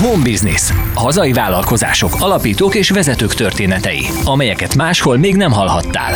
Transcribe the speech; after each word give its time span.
Home 0.00 0.22
Business. 0.22 0.72
Hazai 0.94 1.32
vállalkozások, 1.32 2.16
alapítók 2.18 2.74
és 2.74 2.90
vezetők 2.90 3.34
történetei, 3.34 4.06
amelyeket 4.24 4.74
máshol 4.74 5.16
még 5.16 5.36
nem 5.36 5.52
hallhattál. 5.52 6.14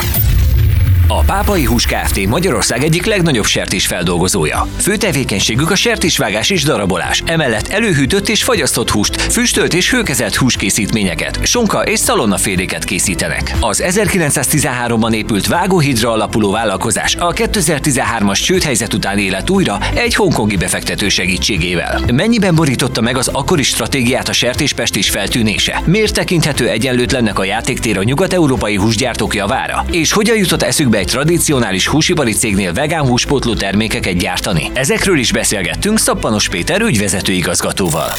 A 1.09 1.21
Pápai 1.21 1.64
Hús 1.64 1.87
Kft. 1.87 2.27
Magyarország 2.27 2.85
egyik 2.85 3.06
legnagyobb 3.06 3.45
sertésfeldolgozója. 3.45 4.67
Fő 4.77 4.96
tevékenységük 4.96 5.71
a 5.71 5.74
sertésvágás 5.74 6.51
és 6.51 6.62
darabolás, 6.62 7.22
emellett 7.27 7.69
előhűtött 7.69 8.28
és 8.28 8.42
fagyasztott 8.42 8.90
húst, 8.90 9.21
füstölt 9.21 9.74
és 9.74 9.90
hőkezelt 9.90 10.35
húskészítményeket, 10.35 11.38
sonka 11.46 11.85
és 11.85 11.99
szalonnaféléket 11.99 12.85
készítenek. 12.85 13.56
Az 13.60 13.82
1913-ban 13.87 15.13
épült 15.13 15.46
vágóhidra 15.46 16.12
alapuló 16.12 16.51
vállalkozás 16.51 17.16
a 17.16 17.32
2013-as 17.32 18.45
csődhelyzet 18.45 18.95
után 18.95 19.18
élet 19.18 19.50
újra 19.50 19.78
egy 19.95 20.14
hongkongi 20.14 20.56
befektető 20.56 21.09
segítségével. 21.09 22.00
Mennyiben 22.12 22.55
borította 22.55 23.00
meg 23.00 23.16
az 23.16 23.28
akkori 23.28 23.62
stratégiát 23.62 24.28
a 24.28 24.32
sertéspestés 24.32 25.10
feltűnése? 25.10 25.82
Miért 25.84 26.14
tekinthető 26.14 26.68
egyenlőtlennek 26.68 27.38
a 27.38 27.45
játéktér 27.45 27.98
a 27.98 28.02
nyugat-európai 28.02 28.77
húsgyártók 28.77 29.34
javára? 29.34 29.84
És 29.91 30.12
hogyan 30.12 30.36
jutott 30.36 30.62
eszükbe 30.62 30.92
be 30.94 31.00
egy 31.00 31.06
tradicionális 31.06 31.86
húsipari 31.86 32.32
cégnél 32.32 32.72
vegán 32.72 33.06
húspótló 33.06 33.54
termékeket 33.54 34.18
gyártani. 34.18 34.70
Ezekről 34.74 35.18
is 35.18 35.32
beszélgettünk 35.32 35.98
Szappanos 35.98 36.48
Péter 36.48 36.80
ügyvezető 36.80 37.32
igazgatóval. 37.32 38.10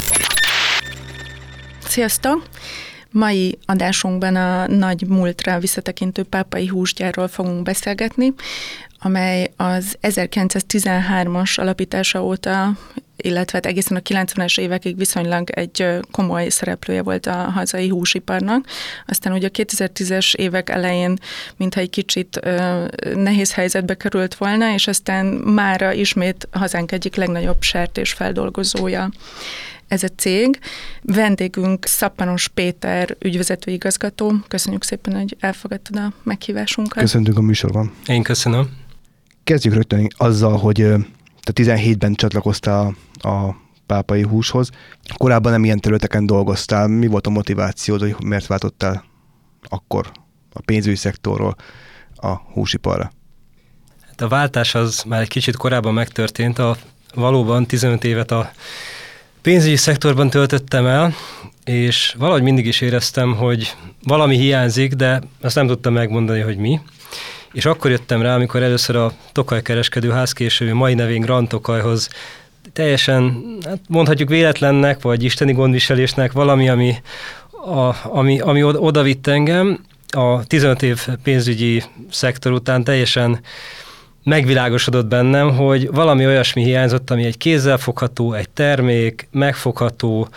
Sziasztok! 1.87 2.43
Mai 3.11 3.57
adásunkban 3.65 4.35
a 4.35 4.67
nagy 4.67 5.07
múltra 5.07 5.59
visszatekintő 5.59 6.23
pápai 6.23 6.67
húsgyárról 6.67 7.27
fogunk 7.27 7.63
beszélgetni, 7.63 8.33
amely 8.99 9.51
az 9.55 9.97
1913-as 10.01 11.59
alapítása 11.59 12.23
óta 12.23 12.77
illetve 13.17 13.57
hát 13.57 13.65
egészen 13.65 13.97
a 13.97 13.99
90-es 13.99 14.59
évekig 14.59 14.97
viszonylag 14.97 15.49
egy 15.49 15.87
komoly 16.11 16.49
szereplője 16.49 17.01
volt 17.03 17.25
a 17.25 17.35
hazai 17.35 17.87
húsiparnak. 17.87 18.67
Aztán 19.05 19.33
ugye 19.33 19.47
a 19.47 19.49
2010-es 19.49 20.35
évek 20.35 20.69
elején 20.69 21.17
mintha 21.57 21.79
egy 21.79 21.89
kicsit 21.89 22.39
nehéz 23.15 23.53
helyzetbe 23.53 23.95
került 23.95 24.35
volna, 24.35 24.73
és 24.73 24.87
aztán 24.87 25.25
mára 25.25 25.93
ismét 25.93 26.47
hazánk 26.51 26.91
egyik 26.91 27.15
legnagyobb 27.15 27.61
sertés 27.61 28.13
feldolgozója 28.13 29.09
ez 29.87 30.03
a 30.03 30.07
cég. 30.17 30.59
Vendégünk 31.01 31.85
Szappanos 31.85 32.47
Péter 32.47 33.15
ügyvezető 33.19 33.71
igazgató. 33.71 34.33
Köszönjük 34.47 34.83
szépen, 34.83 35.15
hogy 35.15 35.37
elfogadtad 35.39 35.97
a 35.97 36.13
meghívásunkat. 36.23 37.01
Köszöntünk 37.01 37.37
a 37.37 37.41
műsorban. 37.41 37.91
Én 38.07 38.23
köszönöm. 38.23 38.69
Kezdjük 39.43 39.73
rögtön 39.73 40.07
azzal, 40.17 40.57
hogy 40.57 40.93
te 41.45 41.63
17-ben 41.63 42.13
csatlakoztál 42.13 42.95
a 43.13 43.55
pápai 43.85 44.21
húshoz. 44.21 44.69
Korábban 45.17 45.51
nem 45.51 45.63
ilyen 45.63 45.79
területeken 45.79 46.25
dolgoztál. 46.25 46.87
Mi 46.87 47.07
volt 47.07 47.27
a 47.27 47.29
motivációd, 47.29 47.99
hogy 47.99 48.15
miért 48.23 48.47
váltottál 48.47 49.03
akkor 49.63 50.11
a 50.53 50.61
pénzügyi 50.65 50.95
szektorról 50.95 51.55
a 52.15 52.35
húsiparra? 52.35 53.11
Hát 54.07 54.21
a 54.21 54.27
váltás 54.27 54.75
az 54.75 55.03
már 55.07 55.21
egy 55.21 55.27
kicsit 55.27 55.55
korábban 55.55 55.93
megtörtént. 55.93 56.59
A, 56.59 56.77
valóban 57.13 57.65
15 57.65 58.03
évet 58.03 58.31
a 58.31 58.51
pénzügyi 59.41 59.75
szektorban 59.75 60.29
töltöttem 60.29 60.85
el, 60.85 61.13
és 61.63 62.15
valahogy 62.17 62.41
mindig 62.41 62.65
is 62.65 62.81
éreztem, 62.81 63.35
hogy 63.35 63.75
valami 64.03 64.37
hiányzik, 64.37 64.93
de 64.93 65.21
azt 65.41 65.55
nem 65.55 65.67
tudtam 65.67 65.93
megmondani, 65.93 66.39
hogy 66.39 66.57
mi. 66.57 66.79
És 67.55 67.65
akkor 67.65 67.91
jöttem 67.91 68.21
rá, 68.21 68.35
amikor 68.35 68.63
először 68.63 68.95
a 68.95 69.11
Tokaj 69.31 69.61
kereskedőház 69.61 70.31
később 70.31 70.73
mai 70.73 70.93
nevén 70.93 71.21
Grand 71.21 71.47
Tokajhoz 71.47 72.09
teljesen, 72.73 73.43
hát 73.65 73.79
mondhatjuk 73.87 74.29
véletlennek, 74.29 75.01
vagy 75.01 75.23
isteni 75.23 75.53
gondviselésnek 75.53 76.31
valami, 76.31 76.69
ami, 76.69 76.95
a, 77.51 77.95
ami, 78.03 78.39
ami 78.39 78.63
oda 78.63 79.01
vitt 79.01 79.27
engem. 79.27 79.79
A 80.07 80.45
15 80.45 80.83
év 80.83 81.07
pénzügyi 81.23 81.83
szektor 82.09 82.51
után 82.51 82.83
teljesen 82.83 83.39
megvilágosodott 84.23 85.05
bennem, 85.07 85.55
hogy 85.55 85.91
valami 85.91 86.25
olyasmi 86.25 86.63
hiányzott, 86.63 87.09
ami 87.09 87.25
egy 87.25 87.37
kézzelfogható, 87.37 88.33
egy 88.33 88.49
termék, 88.49 89.27
megfogható, 89.31 90.27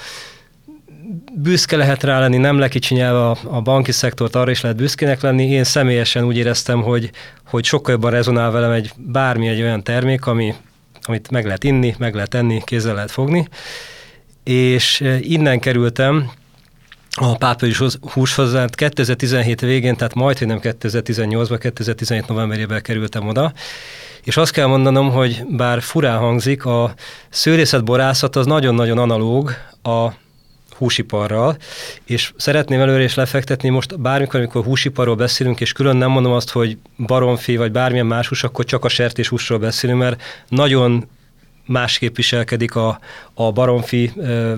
büszke 1.33 1.77
lehet 1.77 2.03
rá 2.03 2.21
lenni, 2.21 2.37
nem 2.37 2.59
lekicsinyelve 2.59 3.29
a, 3.29 3.37
a 3.45 3.61
banki 3.61 3.93
szektort, 3.93 4.35
arra 4.35 4.51
is 4.51 4.61
lehet 4.61 4.77
büszkének 4.77 5.21
lenni. 5.21 5.47
Én 5.47 5.65
személyesen 5.65 6.25
úgy 6.25 6.37
éreztem, 6.37 6.83
hogy, 6.83 7.11
hogy 7.47 7.65
sokkal 7.65 7.93
jobban 7.93 8.11
rezonál 8.11 8.51
velem 8.51 8.71
egy 8.71 8.93
bármi 8.97 9.49
egy 9.49 9.61
olyan 9.61 9.83
termék, 9.83 10.27
ami, 10.27 10.55
amit 11.03 11.31
meg 11.31 11.45
lehet 11.45 11.65
inni, 11.65 11.95
meg 11.99 12.15
lehet 12.15 12.35
enni, 12.35 12.63
kézzel 12.65 12.95
lehet 12.95 13.11
fogni. 13.11 13.49
És 14.45 15.01
eh, 15.01 15.31
innen 15.31 15.61
kerültem 15.61 16.31
a 17.21 17.37
pápai 17.37 17.73
húshoz, 18.13 18.57
2017 18.71 19.61
végén, 19.61 19.97
tehát 19.97 20.15
majd, 20.15 20.39
hogy 20.39 20.47
nem 20.47 20.61
2018-ban, 20.63 21.57
2017 21.61 22.29
novemberében 22.29 22.83
kerültem 22.83 23.29
oda, 23.29 23.53
és 24.25 24.37
azt 24.37 24.53
kell 24.53 24.67
mondanom, 24.67 25.11
hogy 25.11 25.45
bár 25.49 25.83
furán 25.83 26.19
hangzik, 26.19 26.65
a 26.65 26.95
szőrészetborászat 27.29 28.37
az 28.37 28.47
nagyon-nagyon 28.47 28.99
analóg 28.99 29.53
a 29.83 30.09
húsiparral, 30.79 31.57
és 32.05 32.33
szeretném 32.37 32.81
előre 32.81 33.03
is 33.03 33.15
lefektetni, 33.15 33.69
most 33.69 34.01
bármikor, 34.01 34.41
amikor 34.41 34.65
húsiparról 34.65 35.17
beszélünk, 35.17 35.61
és 35.61 35.73
külön 35.73 35.97
nem 35.97 36.11
mondom 36.11 36.33
azt, 36.33 36.51
hogy 36.51 36.79
baromfi, 37.07 37.57
vagy 37.57 37.73
bármilyen 37.73 38.07
más 38.07 38.29
hús, 38.29 38.45
akkor 38.45 38.65
csak 38.65 38.85
a 38.85 38.89
sertéshúsról 38.89 39.59
beszélünk, 39.59 39.99
mert 39.99 40.23
nagyon 40.49 41.09
másképp 41.69 42.17
viselkedik 42.17 42.75
a, 42.75 42.99
a 43.35 43.53
baromfi 43.53 44.13
ö, 44.17 44.55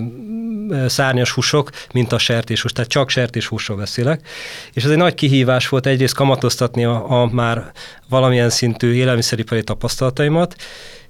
ö, 0.69 0.88
szárnyas 0.88 1.31
húsok, 1.31 1.70
mint 1.92 2.12
a 2.12 2.19
sertéshús, 2.19 2.72
tehát 2.72 2.91
csak 2.91 3.10
sertéshúsról 3.10 3.76
beszélek. 3.76 4.26
És 4.72 4.84
ez 4.84 4.91
egy 4.91 4.97
nagy 4.97 5.14
kihívás 5.14 5.69
volt 5.69 5.87
egyrészt 5.87 6.14
kamatoztatni 6.14 6.84
a, 6.84 7.20
a 7.22 7.26
már 7.32 7.72
valamilyen 8.08 8.50
szintű 8.50 8.92
élelmiszeripari 8.92 9.62
tapasztalataimat, 9.62 10.56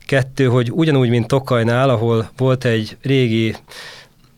kettő, 0.06 0.46
hogy 0.46 0.70
ugyanúgy, 0.72 1.08
mint 1.08 1.26
Tokajnál, 1.26 1.88
ahol 1.88 2.30
volt 2.36 2.64
egy 2.64 2.96
régi 3.02 3.56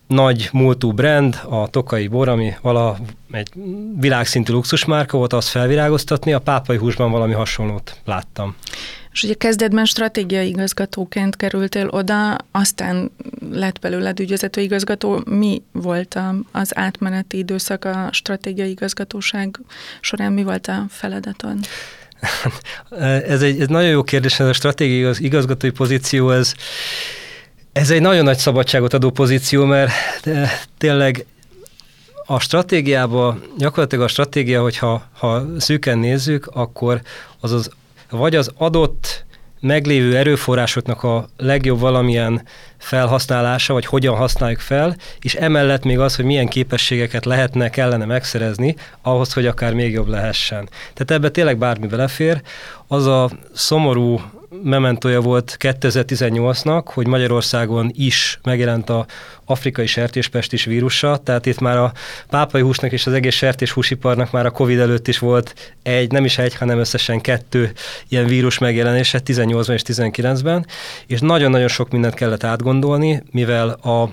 nagy 0.06 0.48
múltú 0.52 0.92
brand, 0.92 1.40
a 1.48 1.68
Tokai 1.68 2.06
Bor, 2.06 2.28
ami 2.28 2.54
vala 2.62 2.98
egy 3.30 3.48
világszintű 4.00 4.52
luxusmárka 4.52 5.16
volt, 5.16 5.32
azt 5.32 5.48
felvirágoztatni, 5.48 6.32
a 6.32 6.38
pápai 6.38 6.76
húsban 6.76 7.10
valami 7.10 7.32
hasonlót 7.32 8.00
láttam. 8.04 8.56
És 9.12 9.22
ugye 9.22 9.34
kezdetben 9.34 9.84
stratégiai 9.84 10.48
igazgatóként 10.48 11.36
kerültél 11.36 11.88
oda, 11.88 12.36
aztán 12.50 13.10
lett 13.50 13.78
belőled 13.78 14.20
ügyvezető 14.20 14.60
igazgató. 14.60 15.22
Mi 15.24 15.62
volt 15.72 16.18
az 16.52 16.76
átmeneti 16.76 17.38
időszak 17.38 17.84
a 17.84 18.08
stratégiai 18.10 18.70
igazgatóság 18.70 19.60
során? 20.00 20.32
Mi 20.32 20.42
volt 20.42 20.66
a 20.66 20.86
feladatod? 20.88 21.58
ez 23.26 23.42
egy 23.42 23.60
ez 23.60 23.68
nagyon 23.68 23.90
jó 23.90 24.02
kérdés, 24.02 24.40
ez 24.40 24.46
a 24.46 24.52
stratégiai 24.52 25.14
igazgatói 25.18 25.70
pozíció, 25.70 26.30
ez 26.30 26.54
ez 27.72 27.90
egy 27.90 28.00
nagyon 28.00 28.24
nagy 28.24 28.38
szabadságot 28.38 28.94
adó 28.94 29.10
pozíció, 29.10 29.64
mert 29.64 29.92
tényleg 30.78 31.26
a 32.26 32.40
stratégiában, 32.40 33.42
gyakorlatilag 33.58 34.04
a 34.04 34.08
stratégia, 34.08 34.62
hogyha 34.62 35.02
ha 35.18 35.42
szűken 35.58 35.98
nézzük, 35.98 36.46
akkor 36.46 37.00
az 37.40 37.52
az, 37.52 37.70
vagy 38.10 38.36
az 38.36 38.50
adott 38.56 39.24
meglévő 39.60 40.16
erőforrásoknak 40.16 41.02
a 41.02 41.28
legjobb 41.36 41.80
valamilyen 41.80 42.46
felhasználása, 42.78 43.72
vagy 43.72 43.86
hogyan 43.86 44.16
használjuk 44.16 44.60
fel, 44.60 44.96
és 45.20 45.34
emellett 45.34 45.84
még 45.84 45.98
az, 45.98 46.16
hogy 46.16 46.24
milyen 46.24 46.48
képességeket 46.48 47.24
lehetne, 47.24 47.70
kellene 47.70 48.04
megszerezni, 48.04 48.76
ahhoz, 49.02 49.32
hogy 49.32 49.46
akár 49.46 49.74
még 49.74 49.92
jobb 49.92 50.08
lehessen. 50.08 50.68
Tehát 50.94 51.10
ebbe 51.10 51.30
tényleg 51.30 51.58
bármi 51.58 51.86
belefér. 51.86 52.42
Az 52.86 53.06
a 53.06 53.30
szomorú 53.52 54.20
mementója 54.62 55.20
volt 55.20 55.56
2018-nak, 55.58 56.82
hogy 56.84 57.06
Magyarországon 57.06 57.90
is 57.94 58.38
megjelent 58.42 58.90
a 58.90 59.06
afrikai 59.44 59.86
sertéspestis 59.86 60.64
vírusa, 60.64 61.16
tehát 61.16 61.46
itt 61.46 61.60
már 61.60 61.76
a 61.76 61.92
pápai 62.28 62.62
húsnak 62.62 62.92
és 62.92 63.06
az 63.06 63.12
egész 63.12 63.34
sertéshúsiparnak 63.34 64.30
már 64.30 64.46
a 64.46 64.50
Covid 64.50 64.78
előtt 64.78 65.08
is 65.08 65.18
volt 65.18 65.74
egy, 65.82 66.10
nem 66.10 66.24
is 66.24 66.38
egy, 66.38 66.54
hanem 66.54 66.78
összesen 66.78 67.20
kettő 67.20 67.72
ilyen 68.08 68.26
vírus 68.26 68.58
megjelenése 68.58 69.20
18-ban 69.24 69.72
és 69.72 69.82
19-ben, 69.84 70.66
és 71.06 71.20
nagyon-nagyon 71.20 71.68
sok 71.68 71.90
mindent 71.90 72.14
kellett 72.14 72.44
átgondolni, 72.44 73.22
mivel 73.30 73.68
a 73.68 74.10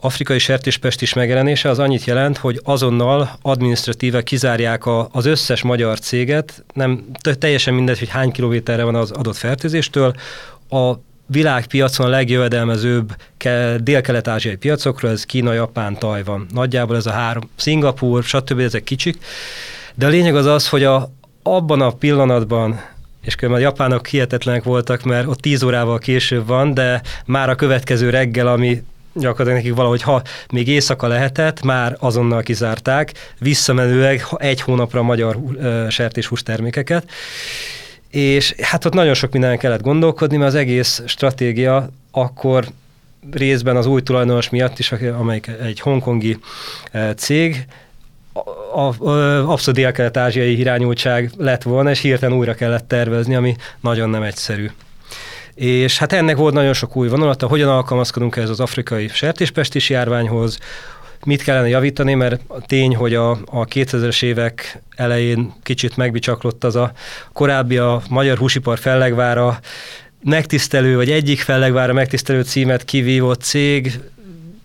afrikai 0.00 0.38
sertéspest 0.38 1.02
is 1.02 1.12
megjelenése 1.12 1.68
az 1.68 1.78
annyit 1.78 2.04
jelent, 2.04 2.36
hogy 2.36 2.60
azonnal 2.64 3.38
administratíve 3.42 4.22
kizárják 4.22 4.86
a, 4.86 5.08
az 5.12 5.26
összes 5.26 5.62
magyar 5.62 5.98
céget, 5.98 6.64
nem 6.74 7.04
teljesen 7.38 7.74
mindegy, 7.74 7.98
hogy 7.98 8.08
hány 8.08 8.32
kilométerre 8.32 8.82
van 8.82 8.94
az 8.94 9.10
adott 9.10 9.36
fertőzéstől, 9.36 10.14
a 10.70 10.92
világpiacon 11.26 12.06
a 12.06 12.08
legjövedelmezőbb 12.08 13.16
dél-kelet-ázsiai 13.78 14.56
piacokról, 14.56 15.10
ez 15.10 15.24
Kína, 15.24 15.52
Japán, 15.52 15.98
Tajvan. 15.98 16.46
Nagyjából 16.52 16.96
ez 16.96 17.06
a 17.06 17.10
három, 17.10 17.50
Szingapur, 17.56 18.22
stb. 18.22 18.58
ezek 18.58 18.84
kicsik. 18.84 19.18
De 19.94 20.06
a 20.06 20.08
lényeg 20.08 20.36
az 20.36 20.46
az, 20.46 20.68
hogy 20.68 20.84
a, 20.84 21.10
abban 21.42 21.80
a 21.80 21.90
pillanatban, 21.90 22.80
és 23.22 23.34
különben 23.34 23.62
a 23.62 23.66
japánok 23.66 24.06
hihetetlenek 24.06 24.62
voltak, 24.62 25.02
mert 25.02 25.26
ott 25.26 25.40
10 25.40 25.62
órával 25.62 25.98
később 25.98 26.46
van, 26.46 26.74
de 26.74 27.02
már 27.24 27.50
a 27.50 27.54
következő 27.54 28.10
reggel, 28.10 28.46
ami 28.46 28.82
gyakorlatilag 29.14 29.58
nekik 29.58 29.74
valahogy, 29.74 30.02
ha 30.02 30.22
még 30.52 30.68
éjszaka 30.68 31.06
lehetett, 31.06 31.62
már 31.62 31.96
azonnal 32.00 32.42
kizárták, 32.42 33.12
visszamenőleg 33.38 34.26
egy 34.36 34.60
hónapra 34.60 35.00
a 35.00 35.02
magyar 35.02 35.36
uh, 35.36 35.88
sertéshús 35.88 36.42
termékeket. 36.42 37.10
És 38.10 38.54
hát 38.60 38.84
ott 38.84 38.92
nagyon 38.92 39.14
sok 39.14 39.32
minden 39.32 39.58
kellett 39.58 39.82
gondolkodni, 39.82 40.36
mert 40.36 40.48
az 40.48 40.54
egész 40.54 41.02
stratégia 41.06 41.88
akkor 42.10 42.66
részben 43.30 43.76
az 43.76 43.86
új 43.86 44.02
tulajdonos 44.02 44.50
miatt 44.50 44.78
is, 44.78 44.92
amelyik 44.92 45.50
egy 45.62 45.80
hongkongi 45.80 46.38
cég, 47.16 47.66
a, 48.72 49.08
a, 49.08 49.50
abszolút 49.50 49.80
dél-kelet-ázsiai 49.80 50.58
irányultság 50.58 51.30
lett 51.36 51.62
volna, 51.62 51.90
és 51.90 52.00
hirtelen 52.00 52.36
újra 52.36 52.54
kellett 52.54 52.88
tervezni, 52.88 53.34
ami 53.34 53.56
nagyon 53.80 54.10
nem 54.10 54.22
egyszerű. 54.22 54.70
És 55.58 55.98
hát 55.98 56.12
ennek 56.12 56.36
volt 56.36 56.54
nagyon 56.54 56.72
sok 56.72 56.96
új 56.96 57.08
vonalata, 57.08 57.46
hogyan 57.46 57.68
alkalmazkodunk 57.68 58.36
ez 58.36 58.50
az 58.50 58.60
afrikai 58.60 59.08
sertéspestis 59.08 59.90
járványhoz, 59.90 60.58
mit 61.24 61.42
kellene 61.42 61.68
javítani, 61.68 62.14
mert 62.14 62.40
a 62.46 62.60
tény, 62.60 62.96
hogy 62.96 63.14
a, 63.14 63.30
a 63.30 63.64
2000-es 63.64 64.22
évek 64.22 64.82
elején 64.96 65.52
kicsit 65.62 65.96
megbicsaklott 65.96 66.64
az 66.64 66.76
a 66.76 66.92
korábbi 67.32 67.76
a 67.76 68.02
magyar 68.08 68.38
húsipar 68.38 68.78
fellegvára 68.78 69.58
megtisztelő, 70.24 70.96
vagy 70.96 71.10
egyik 71.10 71.40
fellegvára 71.40 71.92
megtisztelő 71.92 72.42
címet 72.42 72.84
kivívott 72.84 73.40
cég, 73.40 74.00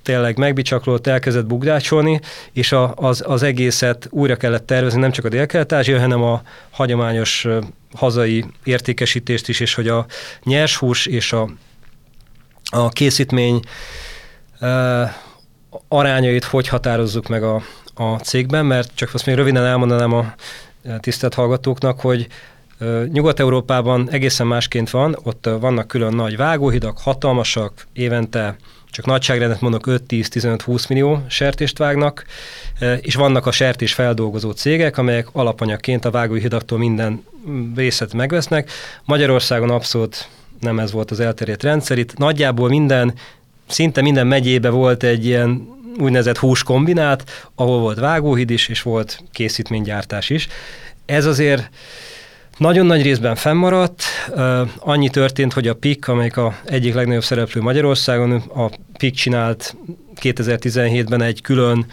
tényleg 0.03 0.37
megbicsaklott, 0.37 1.07
elkezdett 1.07 1.45
bugdácsolni, 1.45 2.19
és 2.51 2.71
a, 2.71 2.93
az, 2.95 3.23
az 3.27 3.43
egészet 3.43 4.07
újra 4.09 4.35
kellett 4.35 4.65
tervezni, 4.65 4.99
nem 4.99 5.11
csak 5.11 5.25
a 5.25 5.29
dél 5.29 5.99
hanem 5.99 6.23
a 6.23 6.41
hagyományos 6.69 7.47
hazai 7.95 8.45
értékesítést 8.63 9.49
is, 9.49 9.59
és 9.59 9.73
hogy 9.73 9.87
a 9.87 10.05
nyershús 10.43 11.05
és 11.05 11.33
a, 11.33 11.49
a 12.69 12.89
készítmény 12.89 13.59
arányait 15.87 16.43
hogy 16.43 16.67
határozzuk 16.67 17.27
meg 17.27 17.43
a, 17.43 17.61
a 17.93 18.15
cégben, 18.15 18.65
mert 18.65 18.91
csak 18.95 19.13
azt 19.13 19.25
még 19.25 19.35
röviden 19.35 19.65
elmondanám 19.65 20.13
a 20.13 20.33
tisztelt 20.99 21.33
hallgatóknak, 21.33 21.99
hogy 21.99 22.27
Nyugat-Európában 23.11 24.09
egészen 24.09 24.47
másként 24.47 24.89
van, 24.89 25.17
ott 25.23 25.49
vannak 25.59 25.87
külön 25.87 26.13
nagy 26.13 26.37
vágóhidak, 26.37 26.97
hatalmasak, 26.99 27.87
évente 27.93 28.55
csak 28.93 29.05
nagyságrendet 29.05 29.61
mondok 29.61 29.83
5-10-15-20 29.87 30.89
millió 30.89 31.23
sertést 31.27 31.77
vágnak, 31.77 32.25
és 33.01 33.15
vannak 33.15 33.45
a 33.45 33.51
sertés 33.51 33.93
feldolgozó 33.93 34.51
cégek, 34.51 34.97
amelyek 34.97 35.27
alapanyagként 35.31 36.05
a 36.05 36.11
vágóhidaktól 36.11 36.77
minden 36.77 37.23
részet 37.75 38.13
megvesznek. 38.13 38.71
Magyarországon 39.05 39.69
abszolút 39.69 40.27
nem 40.59 40.79
ez 40.79 40.91
volt 40.91 41.11
az 41.11 41.19
elterjedt 41.19 41.63
rendszer. 41.63 41.97
Itt 41.97 42.17
nagyjából 42.17 42.69
minden, 42.69 43.13
szinte 43.67 44.01
minden 44.01 44.27
megyébe 44.27 44.69
volt 44.69 45.03
egy 45.03 45.25
ilyen 45.25 45.67
úgynevezett 45.99 46.37
húskombinát, 46.37 47.49
ahol 47.55 47.79
volt 47.79 47.99
vágóhid 47.99 48.49
is, 48.49 48.67
és 48.67 48.81
volt 48.81 49.23
készítménygyártás 49.31 50.29
is. 50.29 50.47
Ez 51.05 51.25
azért 51.25 51.69
nagyon 52.57 52.85
nagy 52.85 53.01
részben 53.01 53.35
fennmaradt. 53.35 54.03
Annyi 54.79 55.09
történt, 55.09 55.53
hogy 55.53 55.67
a 55.67 55.73
PIK, 55.73 56.07
amelyik 56.07 56.37
a 56.37 56.55
egyik 56.65 56.93
legnagyobb 56.93 57.23
szereplő 57.23 57.61
Magyarországon, 57.61 58.31
a 58.31 58.69
PIK 58.97 59.13
csinált 59.13 59.75
2017-ben 60.21 61.21
egy 61.21 61.41
külön 61.41 61.85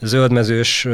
zöldmezős 0.00 0.88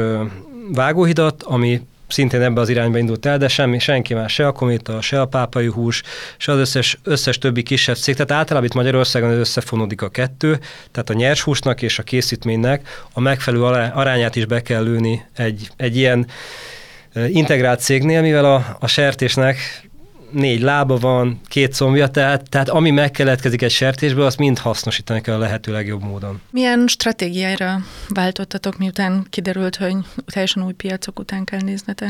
vágóhidat, 0.73 1.43
ami 1.43 1.81
szintén 2.07 2.41
ebbe 2.41 2.61
az 2.61 2.69
irányba 2.69 2.97
indult 2.97 3.25
el, 3.25 3.37
de 3.37 3.47
semmi, 3.47 3.79
senki 3.79 4.13
más, 4.13 4.33
se 4.33 4.47
a 4.47 4.51
komita, 4.51 5.01
se 5.01 5.21
a 5.21 5.25
pápai 5.25 5.67
hús, 5.67 6.03
se 6.37 6.51
az 6.51 6.57
összes, 6.57 6.99
összes 7.03 7.37
többi 7.37 7.63
kisebb 7.63 7.95
cég. 7.95 8.13
Tehát 8.13 8.31
általában 8.31 8.69
itt 8.69 8.75
Magyarországon 8.75 9.31
összefonódik 9.31 10.01
a 10.01 10.09
kettő, 10.09 10.59
tehát 10.91 11.09
a 11.09 11.13
nyers 11.13 11.41
húsnak 11.41 11.81
és 11.81 11.99
a 11.99 12.03
készítménynek 12.03 13.05
a 13.13 13.19
megfelelő 13.19 13.63
arányát 13.93 14.35
is 14.35 14.45
be 14.45 14.61
kell 14.61 14.83
lőni 14.83 15.25
egy, 15.35 15.69
egy 15.77 15.97
ilyen 15.97 16.27
integrált 17.27 17.79
cégnél, 17.79 18.21
mivel 18.21 18.45
a, 18.45 18.77
a 18.79 18.87
sertésnek 18.87 19.88
négy 20.31 20.61
lába 20.61 20.97
van, 20.97 21.39
két 21.47 21.75
combja, 21.75 22.07
tehát, 22.07 22.49
tehát 22.49 22.69
ami 22.69 22.89
megkeletkezik 22.89 23.61
egy 23.61 23.71
sertésből, 23.71 24.25
azt 24.25 24.37
mind 24.37 24.57
hasznosítani 24.57 25.21
kell 25.21 25.35
a 25.35 25.39
lehető 25.39 25.71
legjobb 25.71 26.03
módon. 26.03 26.41
Milyen 26.51 26.87
stratégiára 26.87 27.79
váltottatok, 28.09 28.77
miután 28.77 29.25
kiderült, 29.29 29.75
hogy 29.75 29.95
teljesen 30.25 30.63
új 30.63 30.73
piacok 30.73 31.19
után 31.19 31.43
kell 31.43 31.59
néznetek? 31.61 32.09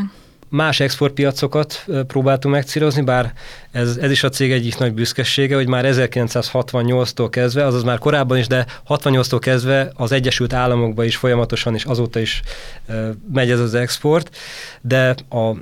Más 0.51 0.79
exportpiacokat 0.79 1.85
próbáltunk 2.07 2.55
megcírozni, 2.55 3.01
bár 3.01 3.33
ez, 3.71 3.97
ez 3.97 4.11
is 4.11 4.23
a 4.23 4.29
cég 4.29 4.51
egyik 4.51 4.77
nagy 4.77 4.93
büszkesége, 4.93 5.55
hogy 5.55 5.67
már 5.67 5.85
1968-tól 5.87 7.27
kezdve, 7.29 7.65
azaz 7.65 7.83
már 7.83 7.97
korábban 7.97 8.37
is, 8.37 8.47
de 8.47 8.65
68-tól 8.87 9.37
kezdve 9.39 9.91
az 9.95 10.11
Egyesült 10.11 10.53
Államokba 10.53 11.03
is 11.03 11.15
folyamatosan, 11.15 11.75
és 11.75 11.83
azóta 11.83 12.19
is 12.19 12.41
megy 13.33 13.51
ez 13.51 13.59
az 13.59 13.73
export, 13.73 14.37
de 14.81 15.15
a 15.29 15.55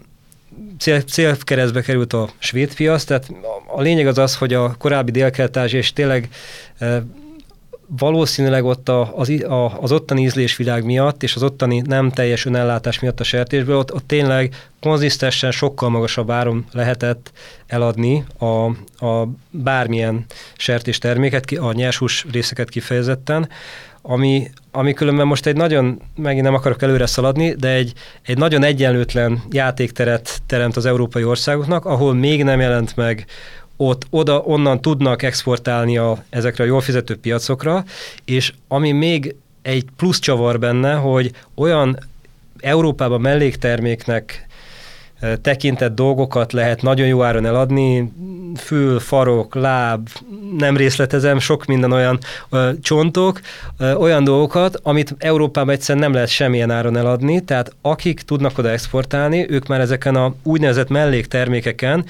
cél, 0.79 1.01
célkeresztbe 1.01 1.81
került 1.81 2.13
a 2.13 2.29
svéd 2.37 2.75
piac, 2.75 3.03
tehát 3.03 3.31
a 3.67 3.81
lényeg 3.81 4.07
az 4.07 4.17
az, 4.17 4.35
hogy 4.35 4.53
a 4.53 4.75
korábbi 4.77 5.11
dél 5.11 5.31
és 5.71 5.93
tényleg 5.93 6.29
valószínűleg 7.87 8.65
ott 8.65 8.89
a, 8.89 9.17
az, 9.17 9.29
a, 9.29 9.81
az 9.81 9.91
ottani 9.91 10.21
ízlésvilág 10.21 10.83
miatt, 10.83 11.23
és 11.23 11.35
az 11.35 11.43
ottani 11.43 11.81
nem 11.85 12.11
teljes 12.11 12.45
önellátás 12.45 12.99
miatt 12.99 13.19
a 13.19 13.23
sertésből, 13.23 13.77
ott, 13.77 13.93
ott 13.93 14.07
tényleg 14.07 14.55
konzisztensen 14.81 15.51
sokkal 15.51 15.89
magasabb 15.89 16.29
áron 16.29 16.65
lehetett 16.71 17.31
eladni 17.67 18.25
a, 18.37 18.45
a 19.05 19.27
bármilyen 19.49 20.25
sertés 20.57 20.97
terméket, 20.97 21.51
a 21.51 21.71
nyershús 21.73 22.25
részeket 22.31 22.69
kifejezetten, 22.69 23.49
ami, 24.01 24.49
ami 24.77 24.93
különben 24.93 25.27
most 25.27 25.45
egy 25.45 25.55
nagyon, 25.55 26.01
megint 26.15 26.43
nem 26.43 26.53
akarok 26.53 26.81
előre 26.81 27.05
szaladni, 27.05 27.53
de 27.53 27.69
egy, 27.69 27.93
egy 28.25 28.37
nagyon 28.37 28.63
egyenlőtlen 28.63 29.41
játékteret 29.49 30.41
teremt 30.45 30.77
az 30.77 30.85
európai 30.85 31.23
országoknak, 31.23 31.85
ahol 31.85 32.13
még 32.13 32.43
nem 32.43 32.59
jelent 32.59 32.95
meg 32.95 33.25
ott 33.77 34.05
oda, 34.09 34.41
onnan 34.41 34.81
tudnak 34.81 35.23
exportálni 35.23 35.97
a, 35.97 36.23
ezekre 36.29 36.63
a 36.63 36.67
jól 36.67 36.81
fizető 36.81 37.15
piacokra, 37.15 37.83
és 38.25 38.53
ami 38.67 38.91
még 38.91 39.35
egy 39.61 39.85
plusz 39.97 40.19
csavar 40.19 40.59
benne, 40.59 40.93
hogy 40.93 41.31
olyan 41.55 41.99
Európában 42.59 43.21
mellékterméknek 43.21 44.46
tekintett 45.41 45.95
dolgokat 45.95 46.53
lehet 46.53 46.81
nagyon 46.81 47.07
jó 47.07 47.23
áron 47.23 47.45
eladni, 47.45 48.11
fül, 48.55 48.99
farok, 48.99 49.55
láb, 49.55 50.09
nem 50.57 50.77
részletezem, 50.77 51.39
sok 51.39 51.65
minden 51.65 51.91
olyan 51.91 52.19
ö, 52.49 52.69
csontok, 52.81 53.39
ö, 53.77 53.93
olyan 53.93 54.23
dolgokat, 54.23 54.79
amit 54.83 55.15
Európában 55.17 55.73
egyszerűen 55.73 56.03
nem 56.03 56.13
lehet 56.13 56.29
semmilyen 56.29 56.71
áron 56.71 56.97
eladni, 56.97 57.43
tehát 57.43 57.75
akik 57.81 58.21
tudnak 58.21 58.57
oda 58.57 58.69
exportálni, 58.69 59.45
ők 59.49 59.67
már 59.67 59.79
ezeken 59.79 60.15
a 60.15 60.33
úgynevezett 60.43 60.89
melléktermékeken 60.89 62.05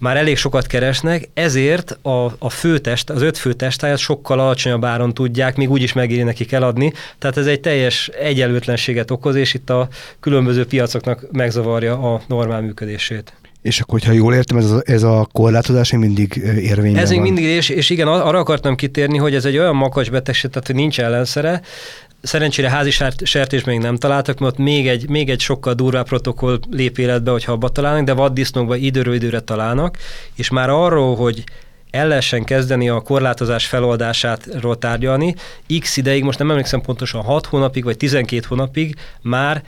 már 0.00 0.16
elég 0.16 0.36
sokat 0.36 0.66
keresnek, 0.66 1.28
ezért 1.34 1.90
a, 2.02 2.24
a 2.38 2.50
főtest, 2.50 3.10
az 3.10 3.22
öt 3.22 3.38
fő 3.38 3.52
testáját 3.52 3.98
sokkal 3.98 4.40
alacsonyabb 4.40 4.84
áron 4.84 5.14
tudják, 5.14 5.56
még 5.56 5.70
úgy 5.70 5.82
is 5.82 5.92
megéri 5.92 6.22
nekik 6.22 6.52
eladni. 6.52 6.92
Tehát 7.18 7.36
ez 7.36 7.46
egy 7.46 7.60
teljes 7.60 8.08
egyenlőtlenséget 8.08 9.10
okoz, 9.10 9.34
és 9.34 9.54
itt 9.54 9.70
a 9.70 9.88
különböző 10.20 10.66
piacoknak 10.66 11.26
megzavarja 11.32 12.12
a 12.14 12.20
normál 12.26 12.60
működését. 12.60 13.32
És 13.62 13.80
akkor, 13.80 13.98
hogyha 13.98 14.14
jól 14.14 14.34
értem, 14.34 14.56
ez 14.56 14.70
a, 14.70 14.82
ez 14.84 15.02
a 15.02 15.28
korlátozás 15.32 15.92
még 15.92 16.00
mindig 16.00 16.42
érvényben 16.56 17.02
Ez 17.02 17.10
még 17.10 17.20
mindig, 17.20 17.44
és, 17.44 17.68
és 17.68 17.90
igen, 17.90 18.08
arra 18.08 18.38
akartam 18.38 18.74
kitérni, 18.74 19.18
hogy 19.18 19.34
ez 19.34 19.44
egy 19.44 19.58
olyan 19.58 19.76
makacs 19.76 20.10
betegség, 20.10 20.50
tehát 20.50 20.66
hogy 20.66 20.76
nincs 20.76 21.00
ellenszere, 21.00 21.60
Szerencsére 22.22 22.70
házi 22.70 22.90
sertés 23.22 23.64
még 23.64 23.78
nem 23.78 23.96
találtak, 23.96 24.38
mert 24.38 24.58
még 24.58 24.88
egy, 24.88 25.08
még 25.08 25.30
egy 25.30 25.40
sokkal 25.40 25.74
durvább 25.74 26.06
protokoll 26.06 26.58
lép 26.70 26.98
életbe, 26.98 27.30
hogyha 27.30 27.52
abba 27.52 27.68
találnak, 27.68 28.04
de 28.04 28.12
vaddisznókban 28.12 28.78
időről 28.78 29.14
időre 29.14 29.40
találnak, 29.40 29.96
és 30.34 30.50
már 30.50 30.68
arról, 30.68 31.16
hogy 31.16 31.44
el 31.90 32.08
lehessen 32.08 32.44
kezdeni 32.44 32.88
a 32.88 33.00
korlátozás 33.00 33.66
feloldásáról 33.66 34.78
tárgyalni, 34.78 35.34
x 35.80 35.96
ideig, 35.96 36.24
most 36.24 36.38
nem 36.38 36.50
emlékszem 36.50 36.80
pontosan 36.80 37.22
6 37.22 37.46
hónapig, 37.46 37.84
vagy 37.84 37.96
12 37.96 38.46
hónapig 38.48 38.94
már 39.20 39.62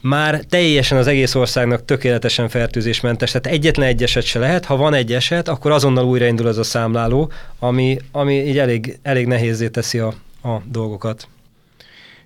már 0.00 0.40
teljesen 0.48 0.98
az 0.98 1.06
egész 1.06 1.34
országnak 1.34 1.84
tökéletesen 1.84 2.48
fertőzésmentes, 2.48 3.30
tehát 3.30 3.46
egyetlen 3.46 3.86
egy 3.86 4.02
eset 4.02 4.24
se 4.24 4.38
lehet, 4.38 4.64
ha 4.64 4.76
van 4.76 4.94
egy 4.94 5.12
eset, 5.12 5.48
akkor 5.48 5.70
azonnal 5.70 6.04
újraindul 6.04 6.48
ez 6.48 6.56
a 6.56 6.62
számláló, 6.62 7.30
ami, 7.58 7.98
ami 8.12 8.34
így 8.34 8.58
elég, 8.58 8.98
elég 9.02 9.26
nehézé 9.26 9.68
teszi 9.68 9.98
a, 9.98 10.14
a 10.42 10.62
dolgokat. 10.64 11.28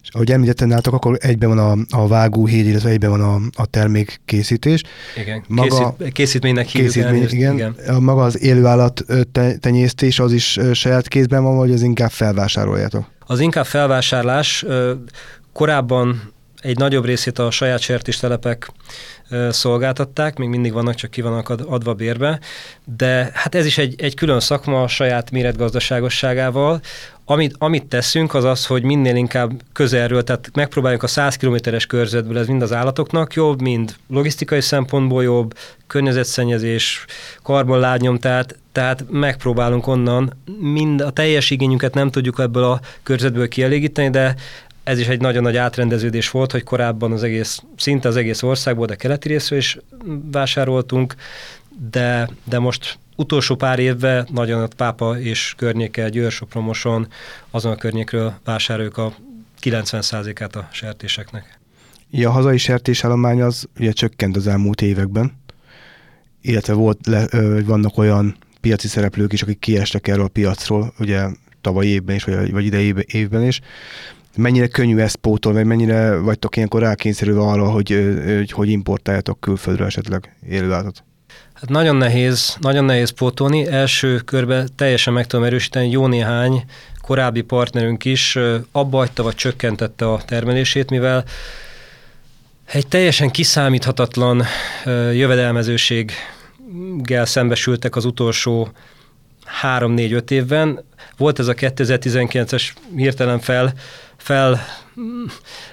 És 0.02 0.08
ahogy 0.10 0.30
említettem 0.30 0.68
nálatok, 0.68 0.94
akkor 0.94 1.18
egyben 1.20 1.48
van 1.48 1.58
a, 1.58 1.96
a 2.02 2.08
vágóhíd, 2.08 2.66
illetve 2.66 2.90
egyben 2.90 3.10
van 3.10 3.20
a, 3.20 3.62
a 3.62 3.66
termékkészítés. 3.66 4.82
Igen, 5.16 5.44
maga, 5.48 5.94
Készít, 5.96 6.12
készítménynek 6.12 6.66
készítmény, 6.66 7.26
igen. 7.28 7.54
igen. 7.54 7.76
A 7.88 8.00
maga 8.00 8.22
az 8.22 8.42
élőállat 8.42 9.04
tenyésztés 9.60 10.18
az 10.18 10.32
is 10.32 10.58
saját 10.72 11.08
kézben 11.08 11.42
van, 11.42 11.56
vagy 11.56 11.72
az 11.72 11.82
inkább 11.82 12.10
felvásároljátok? 12.10 13.10
Az 13.26 13.40
inkább 13.40 13.66
felvásárlás. 13.66 14.64
Korábban 15.52 16.32
egy 16.60 16.78
nagyobb 16.78 17.04
részét 17.04 17.38
a 17.38 17.50
saját 17.50 17.80
sertéstelepek 17.80 18.72
szolgáltatták, 19.50 20.38
még 20.38 20.48
mindig 20.48 20.72
vannak, 20.72 20.94
csak 20.94 21.10
ki 21.10 21.20
vannak 21.20 21.48
adva 21.48 21.94
bérbe, 21.94 22.40
de 22.96 23.30
hát 23.34 23.54
ez 23.54 23.66
is 23.66 23.78
egy, 23.78 23.94
egy 24.02 24.14
külön 24.14 24.40
szakma 24.40 24.82
a 24.82 24.88
saját 24.88 25.30
méretgazdaságosságával. 25.30 26.80
Amit, 27.30 27.54
amit 27.58 27.84
teszünk, 27.84 28.34
az 28.34 28.44
az, 28.44 28.66
hogy 28.66 28.82
minél 28.82 29.16
inkább 29.16 29.50
közelről, 29.72 30.24
tehát 30.24 30.50
megpróbáljuk 30.54 31.02
a 31.02 31.06
100 31.06 31.36
kilométeres 31.36 31.86
körzetből, 31.86 32.38
ez 32.38 32.46
mind 32.46 32.62
az 32.62 32.72
állatoknak 32.72 33.34
jobb, 33.34 33.60
mind 33.60 33.96
logisztikai 34.08 34.60
szempontból 34.60 35.22
jobb, 35.22 35.54
környezetszennyezés, 35.86 37.04
karbonlábnyom, 37.42 38.18
tehát, 38.18 38.58
tehát 38.72 39.04
megpróbálunk 39.10 39.86
onnan, 39.86 40.32
mind 40.60 41.00
a 41.00 41.10
teljes 41.10 41.50
igényünket 41.50 41.94
nem 41.94 42.10
tudjuk 42.10 42.38
ebből 42.38 42.64
a 42.64 42.80
körzetből 43.02 43.48
kielégíteni, 43.48 44.10
de 44.10 44.34
ez 44.84 44.98
is 44.98 45.06
egy 45.06 45.20
nagyon 45.20 45.42
nagy 45.42 45.56
átrendeződés 45.56 46.30
volt, 46.30 46.52
hogy 46.52 46.64
korábban 46.64 47.12
az 47.12 47.22
egész, 47.22 47.62
szinte 47.76 48.08
az 48.08 48.16
egész 48.16 48.42
országból, 48.42 48.86
de 48.86 48.94
keleti 48.94 49.28
részről 49.28 49.58
is 49.58 49.78
vásároltunk, 50.30 51.14
de, 51.90 52.30
de 52.44 52.58
most 52.58 52.98
utolsó 53.16 53.54
pár 53.54 53.78
évben 53.78 54.28
nagyon 54.32 54.62
a 54.62 54.68
Pápa 54.76 55.18
és 55.20 55.54
környéke, 55.56 56.08
Győr-Sopromoson, 56.08 57.08
azon 57.50 57.72
a 57.72 57.76
környékről 57.76 58.34
vásároljuk 58.44 58.96
a 58.96 59.12
90%-át 59.62 60.56
a 60.56 60.68
sertéseknek. 60.72 61.58
Ja, 62.10 62.28
a 62.28 62.32
hazai 62.32 62.58
sertésállomány 62.58 63.42
az 63.42 63.68
ugye 63.78 63.92
csökkent 63.92 64.36
az 64.36 64.46
elmúlt 64.46 64.82
években, 64.82 65.38
illetve 66.40 66.72
volt 66.72 67.06
le, 67.06 67.26
ö, 67.30 67.64
vannak 67.64 67.98
olyan 67.98 68.36
piaci 68.60 68.88
szereplők 68.88 69.32
is, 69.32 69.42
akik 69.42 69.58
kiestek 69.58 70.08
erről 70.08 70.24
a 70.24 70.28
piacról, 70.28 70.92
ugye 70.98 71.26
tavaly 71.60 71.86
évben 71.86 72.16
is, 72.16 72.24
vagy, 72.24 72.52
vagy 72.52 72.64
idei 72.64 72.94
évben 73.06 73.42
is 73.42 73.60
mennyire 74.36 74.66
könnyű 74.66 74.98
ezt 74.98 75.16
pótolni, 75.16 75.58
vagy 75.58 75.66
mennyire 75.66 76.16
vagytok 76.16 76.56
ilyenkor 76.56 76.80
rákényszerülve 76.80 77.40
arra, 77.40 77.70
hogy, 77.70 78.16
hogy, 78.24 78.50
hogy 78.50 78.68
importáljatok 78.68 79.40
külföldről 79.40 79.86
esetleg 79.86 80.36
élőállatot? 80.48 81.04
Hát 81.60 81.70
nagyon 81.70 81.96
nehéz, 81.96 82.56
nagyon 82.60 82.84
nehéz 82.84 83.10
pótolni. 83.10 83.66
Első 83.66 84.16
körben 84.16 84.68
teljesen 84.76 85.12
meg 85.12 85.26
tudom 85.26 85.44
erősíteni, 85.44 85.90
jó 85.90 86.06
néhány 86.06 86.64
korábbi 87.00 87.40
partnerünk 87.40 88.04
is 88.04 88.38
abba 88.72 88.96
hagyta, 88.96 89.22
vagy 89.22 89.34
csökkentette 89.34 90.12
a 90.12 90.20
termelését, 90.26 90.90
mivel 90.90 91.24
egy 92.64 92.86
teljesen 92.86 93.30
kiszámíthatatlan 93.30 94.44
jövedelmezőséggel 95.12 97.24
szembesültek 97.24 97.96
az 97.96 98.04
utolsó 98.04 98.68
3-4-5 99.62 100.30
évben. 100.30 100.84
Volt 101.16 101.38
ez 101.38 101.46
a 101.46 101.54
2019-es 101.54 102.70
hirtelen 102.96 103.38
fel 103.38 103.72
fel 104.20 104.60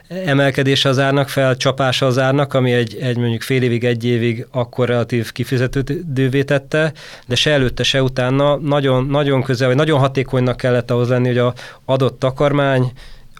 emelkedése 0.08 0.90
az 0.90 1.00
árnak, 1.00 1.30
felcsapása 1.30 2.06
az 2.06 2.18
árnak, 2.18 2.54
ami 2.54 2.72
egy, 2.74 2.98
egy 3.02 3.18
mondjuk 3.18 3.42
fél 3.42 3.64
évig, 3.64 3.84
egy 3.84 4.04
évig 4.04 4.48
akkor 4.52 4.88
relatív 4.88 5.32
kifizetődővé 5.32 6.44
tette, 6.44 6.94
de 7.28 7.36
se 7.36 7.52
előtte, 7.52 7.84
se 7.84 8.04
utána 8.04 8.56
nagyon, 8.56 9.06
nagyon 9.06 9.44
közel, 9.44 9.68
vagy 9.68 9.78
nagyon 9.78 10.00
hatékonynak 10.00 10.58
kellett 10.58 10.92
ahhoz 10.92 11.10
lenni, 11.10 11.28
hogy 11.28 11.38
a 11.38 11.54
adott 11.86 12.20
takarmány, 12.20 12.92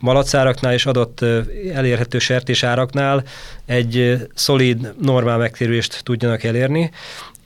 malacáraknál 0.02 0.74
és 0.74 0.86
adott 0.86 1.26
elérhető 1.74 2.20
sertésáraknál 2.20 3.24
egy 3.66 4.28
szolid, 4.34 4.94
normál 5.02 5.38
megtérülést 5.38 6.04
tudjanak 6.04 6.44
elérni, 6.44 6.92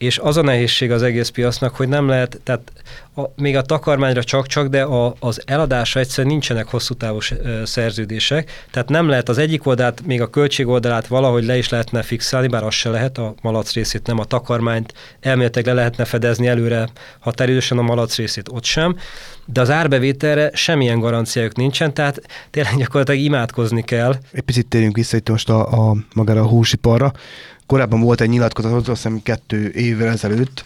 és 0.02 0.18
az 0.18 0.38
a 0.38 0.42
nehézség 0.42 0.92
az 0.92 1.04
egész 1.04 1.30
piacnak, 1.30 1.76
hogy 1.76 1.88
nem 1.88 2.08
lehet, 2.08 2.40
tehát 2.44 2.72
a, 3.16 3.22
még 3.36 3.56
a 3.56 3.62
takarmányra 3.62 4.24
csak-csak, 4.24 4.68
de 4.68 4.84
a, 4.84 5.16
az 5.20 5.42
eladásra 5.46 6.00
egyszerűen 6.00 6.34
nincsenek 6.34 6.68
hosszú 6.68 6.94
távú 6.94 7.18
szerződések, 7.64 8.66
tehát 8.72 8.90
nem 8.90 9.08
lehet 9.08 9.30
az 9.30 9.38
egyik 9.38 9.66
oldalt, 9.66 10.06
még 10.06 10.22
a 10.22 10.30
költség 10.30 10.68
oldalát 10.68 11.08
valahogy 11.08 11.44
le 11.44 11.58
is 11.58 11.70
lehetne 11.70 12.02
fixálni, 12.02 12.48
bár 12.48 12.64
az 12.64 12.74
se 12.74 12.90
lehet, 12.90 13.18
a 13.18 13.34
malac 13.42 13.74
részét 13.74 14.08
nem, 14.08 14.20
a 14.20 14.26
takarmányt 14.26 14.94
elméletileg 15.20 15.66
le 15.66 15.74
lehetne 15.74 16.06
fedezni 16.06 16.48
előre 16.48 16.90
határidősen 17.20 17.78
a 17.78 17.82
malac 17.82 18.16
részét 18.16 18.50
ott 18.50 18.64
sem, 18.64 18.98
de 19.46 19.62
az 19.62 19.70
árbevételre 19.70 20.52
semmilyen 20.54 21.00
garanciájuk 21.00 21.56
nincsen, 21.56 21.94
tehát 21.94 22.22
tényleg 22.50 22.76
gyakorlatilag 22.78 23.22
imádkozni 23.22 23.84
kell. 23.84 24.16
Egy 24.32 24.42
picit 24.42 24.68
térjünk 24.68 24.96
vissza 24.96 25.18
itt 25.18 25.30
most 25.30 25.50
a, 25.50 25.90
a 25.90 25.96
magára 26.14 26.42
a 26.42 26.48
húsiparra. 26.48 27.12
Korábban 27.72 28.02
volt 28.02 28.22
egy 28.22 28.30
nyilatkozat, 28.30 28.74
azt 28.74 28.88
hiszem 28.88 29.22
kettő 29.24 29.72
évvel 29.76 30.08
ezelőtt, 30.08 30.66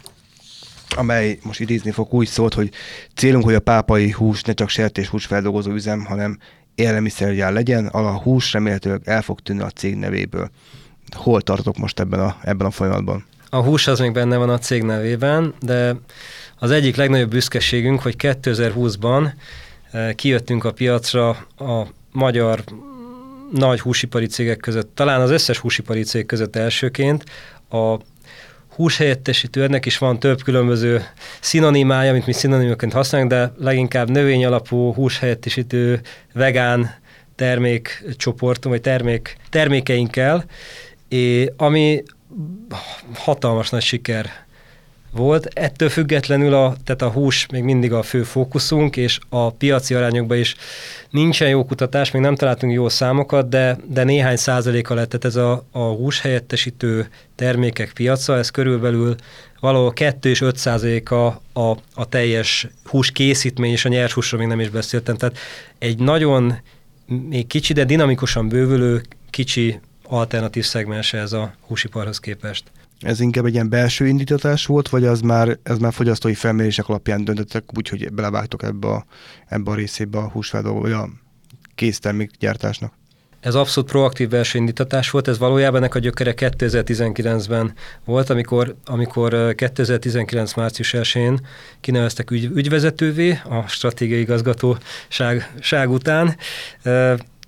amely 0.95 1.39
most 1.43 1.59
idézni 1.59 1.91
fog 1.91 2.13
úgy 2.13 2.27
szólt, 2.27 2.53
hogy 2.53 2.69
célunk, 3.15 3.43
hogy 3.43 3.53
a 3.53 3.59
pápai 3.59 4.11
hús 4.11 4.41
ne 4.41 4.53
csak 4.53 4.69
sertés 4.69 5.07
hús 5.07 5.25
feldolgozó 5.25 5.71
üzem, 5.71 6.05
hanem 6.05 6.37
élelmiszergyár 6.75 7.53
legyen, 7.53 7.85
a 7.85 8.19
hús 8.19 8.53
remélhetőleg 8.53 9.01
el 9.03 9.21
fog 9.21 9.39
tűnni 9.39 9.61
a 9.61 9.69
cég 9.69 9.95
nevéből. 9.95 10.49
Hol 11.15 11.41
tartok 11.41 11.77
most 11.77 11.99
ebben 11.99 12.19
a, 12.19 12.37
ebben 12.41 12.67
a 12.67 12.71
folyamatban? 12.71 13.25
A 13.49 13.61
hús 13.61 13.87
az 13.87 13.99
még 13.99 14.11
benne 14.11 14.37
van 14.37 14.49
a 14.49 14.57
cég 14.57 14.83
nevében, 14.83 15.53
de 15.61 15.95
az 16.57 16.71
egyik 16.71 16.95
legnagyobb 16.95 17.29
büszkeségünk, 17.29 18.01
hogy 18.01 18.15
2020-ban 18.17 19.31
eh, 19.91 20.13
kijöttünk 20.13 20.63
a 20.63 20.71
piacra 20.71 21.29
a 21.57 21.87
magyar 22.11 22.63
nagy 23.51 23.79
húsipari 23.79 24.25
cégek 24.25 24.57
között, 24.57 24.95
talán 24.95 25.21
az 25.21 25.29
összes 25.29 25.57
húsipari 25.57 26.03
cég 26.03 26.25
között 26.25 26.55
elsőként. 26.55 27.23
A 27.69 27.97
húshelyettesítő, 28.75 29.63
ennek 29.63 29.85
is 29.85 29.97
van 29.97 30.19
több 30.19 30.41
különböző 30.43 31.03
szinonimája, 31.39 32.11
amit 32.11 32.25
mi 32.25 32.33
szinonimaként 32.33 32.93
használunk, 32.93 33.31
de 33.31 33.53
leginkább 33.57 34.09
növény 34.09 34.45
alapú 34.45 34.93
húshelyettesítő 34.93 36.01
vegán 36.33 36.95
termékcsoportunk, 37.35 38.75
vagy 38.75 38.83
termék, 38.83 39.37
termékeinkkel, 39.49 40.45
és 41.09 41.47
ami 41.57 42.03
hatalmas 43.13 43.69
nagy 43.69 43.81
siker 43.81 44.44
volt. 45.15 45.45
Ettől 45.45 45.89
függetlenül 45.89 46.53
a, 46.53 46.75
tehát 46.83 47.01
a 47.01 47.09
hús 47.09 47.45
még 47.51 47.63
mindig 47.63 47.93
a 47.93 48.03
fő 48.03 48.23
fókuszunk, 48.23 48.97
és 48.97 49.19
a 49.29 49.51
piaci 49.51 49.93
arányokban 49.93 50.37
is 50.37 50.55
nincsen 51.09 51.49
jó 51.49 51.65
kutatás, 51.65 52.11
még 52.11 52.21
nem 52.21 52.35
találtunk 52.35 52.73
jó 52.73 52.89
számokat, 52.89 53.49
de, 53.49 53.77
de 53.87 54.03
néhány 54.03 54.35
százaléka 54.35 54.93
lett, 54.93 55.09
tehát 55.09 55.25
ez 55.25 55.35
a, 55.35 55.65
a 55.71 55.79
hús 55.79 56.21
helyettesítő 56.21 57.07
termékek 57.35 57.91
piaca, 57.93 58.37
ez 58.37 58.49
körülbelül 58.49 59.15
valahol 59.59 59.93
2 59.93 60.29
és 60.29 60.41
5 60.41 60.57
százaléka 60.57 61.41
a, 61.53 61.69
a 61.93 62.05
teljes 62.09 62.67
hús 62.83 63.11
készítmény, 63.11 63.71
és 63.71 63.85
a 63.85 63.89
nyers 63.89 64.13
húsról 64.13 64.39
még 64.39 64.49
nem 64.49 64.59
is 64.59 64.69
beszéltem. 64.69 65.15
Tehát 65.15 65.37
egy 65.79 65.99
nagyon 65.99 66.53
még 67.05 67.47
kicsi, 67.47 67.73
de 67.73 67.85
dinamikusan 67.85 68.47
bővülő 68.47 69.01
kicsi 69.29 69.79
alternatív 70.03 70.65
szegmense 70.65 71.17
ez 71.17 71.33
a 71.33 71.53
húsiparhoz 71.67 72.19
képest. 72.19 72.63
Ez 72.99 73.19
inkább 73.19 73.45
egy 73.45 73.53
ilyen 73.53 73.69
belső 73.69 74.07
indítatás 74.07 74.65
volt, 74.65 74.89
vagy 74.89 75.05
az 75.05 75.21
már, 75.21 75.59
ez 75.63 75.77
már 75.77 75.93
fogyasztói 75.93 76.33
felmérések 76.33 76.89
alapján 76.89 77.23
döntöttek, 77.23 77.63
úgyhogy 77.77 78.13
belevágtok 78.13 78.63
ebbe 78.63 78.87
a, 78.87 79.05
ebbe 79.47 79.71
a 79.71 79.75
részébe 79.75 80.17
a 80.17 80.29
húsfeldolgó, 80.29 80.79
vagy 80.79 80.91
a 80.91 81.09
késztermékgyártásnak? 81.75 82.93
Ez 83.45 83.55
abszolút 83.55 83.89
proaktív 83.89 84.29
belső 84.29 84.57
indítatás 84.59 85.09
volt, 85.09 85.27
ez 85.27 85.37
valójában 85.37 85.79
ennek 85.79 85.95
a 85.95 85.99
gyökere 85.99 86.33
2019-ben 86.37 87.73
volt, 88.05 88.29
amikor, 88.29 88.75
amikor 88.85 89.55
2019. 89.55 90.53
március 90.53 90.93
1-én 90.97 91.39
kineveztek 91.81 92.31
ügy, 92.31 92.49
ügyvezetővé 92.55 93.39
a 93.43 93.67
stratégiai 93.67 94.19
igazgatóság 94.19 95.89
után 95.89 96.35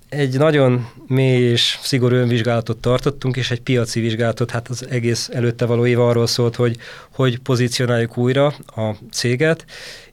egy 0.08 0.38
nagyon 0.38 0.88
mély 1.06 1.50
és 1.50 1.78
szigorú 1.82 2.14
önvizsgálatot 2.14 2.76
tartottunk, 2.76 3.36
és 3.36 3.50
egy 3.50 3.60
piaci 3.60 4.00
vizsgálatot, 4.00 4.50
hát 4.50 4.68
az 4.68 4.86
egész 4.90 5.28
előtte 5.32 5.66
való 5.66 5.86
év 5.86 6.00
arról 6.00 6.26
szólt, 6.26 6.56
hogy 6.56 6.76
hogy 7.10 7.38
pozícionáljuk 7.38 8.16
újra 8.16 8.46
a 8.76 8.94
céget, 9.10 9.64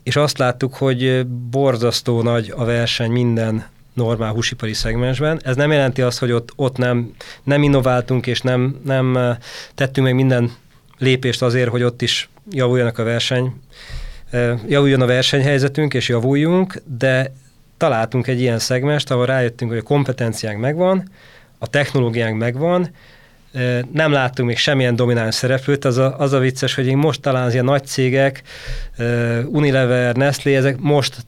és 0.04 0.16
azt 0.16 0.38
láttuk, 0.38 0.74
hogy 0.74 1.28
borzasztó 1.28 2.22
nagy 2.22 2.54
a 2.56 2.66
verseny 2.66 3.12
minden 3.12 3.66
normál 3.94 4.32
húsipari 4.32 4.74
szegmensben. 4.74 5.40
Ez 5.44 5.56
nem 5.56 5.72
jelenti 5.72 6.02
azt, 6.02 6.20
hogy 6.20 6.32
ott, 6.32 6.52
ott 6.56 6.78
nem, 6.78 7.14
nem 7.44 7.64
innováltunk, 7.64 8.28
és 8.28 8.42
nem, 8.42 8.80
nem 8.86 9.18
eh, 9.18 9.38
tettünk 9.76 10.06
meg 10.06 10.16
minden 10.16 10.52
lépést 10.98 11.42
azért, 11.42 11.70
hogy 11.70 11.84
ott 11.84 12.02
is 12.02 12.30
javuljanak 12.50 12.98
a 12.98 13.04
verseny, 13.04 13.54
eh, 14.30 14.60
javuljon 14.68 15.02
a 15.02 15.06
versenyhelyzetünk, 15.06 15.94
és 15.94 16.10
javuljunk, 16.10 16.82
de 16.98 17.34
találtunk 17.78 18.28
egy 18.28 18.42
ilyen 18.42 18.60
szegmest, 18.60 19.12
ahol 19.12 19.26
rájöttünk, 19.26 19.72
hogy 19.72 19.80
a 19.80 19.84
kompetenciánk 19.84 20.60
megvan, 20.60 21.10
a 21.58 21.68
technológiánk 21.68 22.38
megvan, 22.38 22.90
nem 23.92 24.12
láttunk 24.12 24.48
még 24.48 24.58
semmilyen 24.58 24.96
domináns 24.96 25.36
szereplőt, 25.36 25.86
az 25.86 25.98
a, 25.98 26.20
az 26.20 26.34
a 26.34 26.40
vicces, 26.40 26.76
hogy 26.76 26.88
én 26.88 26.98
most 26.98 27.22
talán 27.22 27.46
az 27.46 27.54
ilyen 27.54 27.66
nagy 27.66 27.86
cégek, 27.86 28.42
Unilever, 29.46 30.16
Nestlé, 30.16 30.56
ezek 30.56 30.78
most 30.80 31.26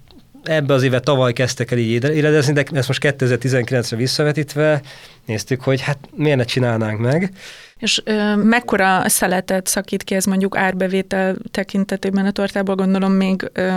ebbe 0.48 0.74
az 0.74 0.84
éve 0.84 1.00
tavaly 1.00 1.34
kezdtek 1.34 1.72
el 1.72 1.78
így 1.78 2.04
éredezni, 2.04 2.54
de 2.54 2.64
ezt 2.72 2.88
most 2.88 3.02
2019-re 3.04 3.98
visszavetítve 3.98 4.82
néztük, 5.26 5.62
hogy 5.62 5.82
hát 5.82 5.98
miért 6.16 6.38
ne 6.38 6.44
csinálnánk 6.44 7.00
meg. 7.00 7.32
És 7.78 8.02
ö, 8.06 8.36
mekkora 8.36 9.10
szeletet 9.10 9.68
szakít 9.68 10.04
ki 10.04 10.16
ez 10.16 10.26
mondjuk 10.26 10.58
árbevétel 10.58 11.36
tekintetében 11.52 12.26
a 12.26 12.32
tortából, 12.32 12.76
gondolom 12.76 13.12
még 13.12 13.50
ö, 13.54 13.72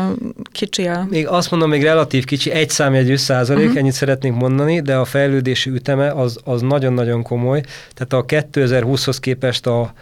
kicsi 0.52 0.86
a... 0.86 1.06
Még 1.10 1.26
azt 1.26 1.50
mondom, 1.50 1.68
még 1.68 1.82
relatív 1.82 2.24
kicsi, 2.24 2.50
egy 2.50 2.70
számjegyű 2.70 3.16
százalék, 3.16 3.64
uh-huh. 3.64 3.78
ennyit 3.78 3.92
szeretnénk 3.92 4.36
mondani, 4.36 4.80
de 4.80 4.96
a 4.96 5.04
fejlődési 5.04 5.70
üteme 5.70 6.10
az, 6.10 6.38
az 6.44 6.60
nagyon-nagyon 6.60 7.22
komoly. 7.22 7.60
Tehát 7.94 8.12
a 8.12 8.24
2020-hoz 8.24 9.18
képest 9.18 9.66
a, 9.66 9.92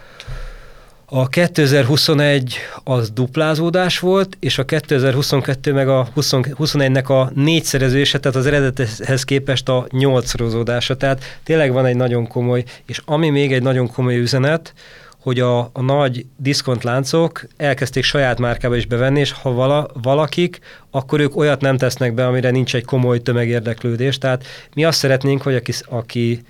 a 1.11 1.27
2021 1.27 2.57
az 2.83 3.11
duplázódás 3.11 3.99
volt, 3.99 4.37
és 4.39 4.57
a 4.57 4.65
2022 4.65 5.73
meg 5.73 5.87
a 5.87 6.07
21-nek 6.15 7.05
a 7.05 7.31
négyszerezése, 7.35 8.19
tehát 8.19 8.37
az 8.37 8.45
eredethez 8.45 9.23
képest 9.23 9.69
a 9.69 9.87
nyolcszorozódása. 9.91 10.97
Tehát 10.97 11.39
tényleg 11.43 11.71
van 11.71 11.85
egy 11.85 11.95
nagyon 11.95 12.27
komoly, 12.27 12.63
és 12.85 13.01
ami 13.05 13.29
még 13.29 13.53
egy 13.53 13.61
nagyon 13.61 13.91
komoly 13.91 14.17
üzenet, 14.17 14.73
hogy 15.21 15.39
a, 15.39 15.59
a 15.59 15.81
nagy 15.81 16.25
diszkontláncok 16.37 17.47
elkezdték 17.57 18.03
saját 18.03 18.39
márkába 18.39 18.75
is 18.75 18.85
bevenni, 18.85 19.19
és 19.19 19.31
ha 19.31 19.51
vala, 19.51 19.87
valakik, 20.01 20.59
akkor 20.91 21.19
ők 21.19 21.37
olyat 21.37 21.61
nem 21.61 21.77
tesznek 21.77 22.13
be, 22.13 22.27
amire 22.27 22.49
nincs 22.49 22.75
egy 22.75 22.85
komoly 22.85 23.21
tömegérdeklődés. 23.21 24.17
Tehát 24.17 24.43
mi 24.73 24.85
azt 24.85 24.97
szeretnénk, 24.97 25.41
hogy 25.41 25.55
aki, 25.55 25.73
aki 25.85 26.41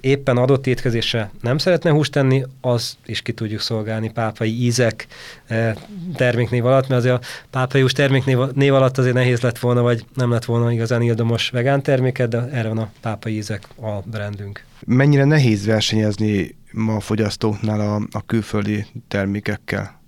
éppen 0.00 0.36
adott 0.36 0.66
étkezésre 0.66 1.30
nem 1.40 1.58
szeretne 1.58 1.90
húst 1.90 2.12
tenni, 2.12 2.44
az 2.60 2.96
is 3.06 3.22
ki 3.22 3.32
tudjuk 3.32 3.60
szolgálni 3.60 4.10
pápai 4.10 4.64
ízek 4.64 5.06
eh, 5.46 5.74
terméknév 6.14 6.66
alatt, 6.66 6.88
mert 6.88 7.00
azért 7.00 7.14
a 7.14 7.26
pápai 7.50 7.80
hús 7.80 7.92
terméknév 7.92 8.74
alatt 8.74 8.98
azért 8.98 9.14
nehéz 9.14 9.40
lett 9.40 9.58
volna, 9.58 9.82
vagy 9.82 10.04
nem 10.14 10.30
lett 10.30 10.44
volna 10.44 10.72
igazán 10.72 11.02
ildomos 11.02 11.50
vegán 11.50 11.82
terméket, 11.82 12.28
de 12.28 12.48
erre 12.52 12.68
van 12.68 12.78
a 12.78 12.90
pápai 13.00 13.36
ízek 13.36 13.68
a 13.80 14.00
brandünk. 14.04 14.64
Mennyire 14.86 15.24
nehéz 15.24 15.66
versenyezni 15.66 16.58
ma 16.72 16.94
a 16.96 17.00
fogyasztóknál 17.00 17.80
a, 17.80 17.94
a 18.10 18.26
külföldi 18.26 18.86
termékekkel? 19.08 20.00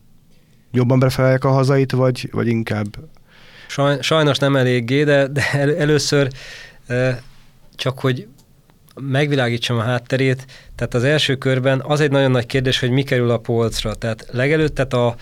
Jobban 0.71 0.99
befelelják 0.99 1.45
a 1.45 1.51
hazait, 1.51 1.93
vagy, 1.93 2.29
vagy 2.33 2.47
inkább? 2.47 2.97
Saj, 3.67 3.99
sajnos 4.01 4.39
nem 4.39 4.57
eléggé, 4.57 5.05
de, 5.05 5.27
de 5.27 5.43
el, 5.53 5.77
először 5.77 6.29
eh, 6.87 7.17
csak 7.77 7.99
hogy 7.99 8.27
megvilágítsam 9.01 9.79
a 9.79 9.83
hátterét, 9.83 10.47
tehát 10.77 10.95
az 10.95 11.05
első 11.05 11.37
körben 11.37 11.83
az 11.87 12.01
egy 12.01 12.11
nagyon 12.11 12.31
nagy 12.31 12.47
kérdés, 12.47 12.81
hogy 12.81 12.91
mi 12.91 13.03
kerül 13.03 13.31
a 13.31 13.39
polcra. 13.39 13.95
Tehát 13.95 14.27
legelőtt, 14.31 14.75
tehát 14.75 14.93
a, 14.93 15.17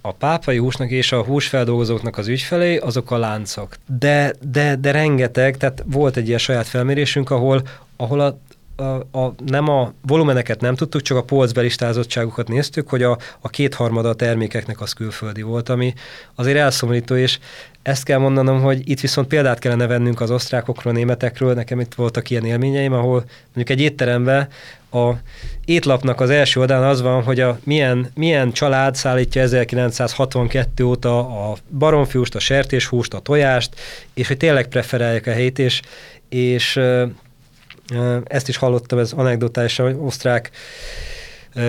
a 0.00 0.12
pápai 0.12 0.56
húsnak 0.56 0.90
és 0.90 1.12
a 1.12 1.22
húsfeldolgozóknak 1.22 2.18
az 2.18 2.28
ügyfelé, 2.28 2.76
azok 2.76 3.10
a 3.10 3.18
láncok. 3.18 3.76
De, 3.98 4.34
de, 4.50 4.76
de 4.76 4.90
rengeteg, 4.90 5.56
tehát 5.56 5.84
volt 5.86 6.16
egy 6.16 6.26
ilyen 6.26 6.38
saját 6.38 6.66
felmérésünk, 6.66 7.30
ahol, 7.30 7.62
ahol 7.96 8.20
a, 8.20 8.38
a, 8.76 9.18
a, 9.18 9.34
nem 9.46 9.68
a 9.68 9.92
volumeneket 10.06 10.60
nem 10.60 10.74
tudtuk, 10.74 11.02
csak 11.02 11.16
a 11.16 11.22
polcbelistázottságukat 11.22 12.48
néztük, 12.48 12.88
hogy 12.88 13.02
a, 13.02 13.18
a 13.40 13.48
kétharmada 13.48 14.08
a 14.08 14.14
termékeknek 14.14 14.80
az 14.80 14.92
külföldi 14.92 15.42
volt, 15.42 15.68
ami 15.68 15.94
azért 16.34 16.58
elszomorító, 16.58 17.16
és 17.16 17.38
ezt 17.84 18.04
kell 18.04 18.18
mondanom, 18.18 18.60
hogy 18.60 18.88
itt 18.90 19.00
viszont 19.00 19.28
példát 19.28 19.58
kellene 19.58 19.86
vennünk 19.86 20.20
az 20.20 20.30
osztrákokról, 20.30 20.92
németekről. 20.92 21.54
Nekem 21.54 21.80
itt 21.80 21.94
voltak 21.94 22.30
ilyen 22.30 22.44
élményeim, 22.44 22.92
ahol 22.92 23.24
mondjuk 23.54 23.78
egy 23.78 23.80
étteremben 23.80 24.48
a 24.90 25.12
étlapnak 25.64 26.20
az 26.20 26.30
első 26.30 26.60
oldalán 26.60 26.88
az 26.88 27.02
van, 27.02 27.22
hogy 27.22 27.40
a 27.40 27.58
milyen, 27.64 28.10
milyen 28.14 28.52
család 28.52 28.94
szállítja 28.94 29.42
1962 29.42 30.84
óta 30.84 31.18
a 31.18 31.56
baromfiúst, 31.78 32.34
a 32.34 32.38
sertéshúst, 32.38 33.14
a 33.14 33.18
tojást, 33.18 33.74
és 34.14 34.28
hogy 34.28 34.36
tényleg 34.36 34.66
preferálják 34.66 35.26
a 35.26 35.32
helyét, 35.32 35.58
és, 35.58 35.80
és 36.28 36.80
ezt 38.24 38.48
is 38.48 38.56
hallottam, 38.56 38.98
ez 38.98 39.12
anekdotás, 39.12 39.76
hogy 39.76 39.96
osztrák 39.98 40.50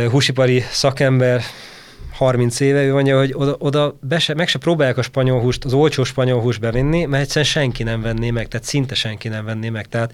húsipari 0.09 0.63
szakember 0.71 1.41
30 2.15 2.59
éve, 2.59 2.83
ő 2.83 2.93
mondja, 2.93 3.17
hogy 3.17 3.33
oda, 3.33 3.55
oda 3.59 3.97
be 4.01 4.19
se, 4.19 4.33
meg 4.33 4.47
se 4.47 4.59
próbálják 4.59 4.97
a 4.97 5.01
spanyol 5.01 5.41
húst, 5.41 5.65
az 5.65 5.73
olcsó 5.73 6.03
spanyol 6.03 6.41
húst 6.41 6.59
bevinni, 6.59 7.05
mert 7.05 7.23
egyszerűen 7.23 7.45
senki 7.45 7.83
nem 7.83 8.01
venné 8.01 8.31
meg, 8.31 8.47
tehát 8.47 8.65
szinte 8.65 8.95
senki 8.95 9.27
nem 9.27 9.45
venné 9.45 9.69
meg. 9.69 9.85
Tehát 9.85 10.13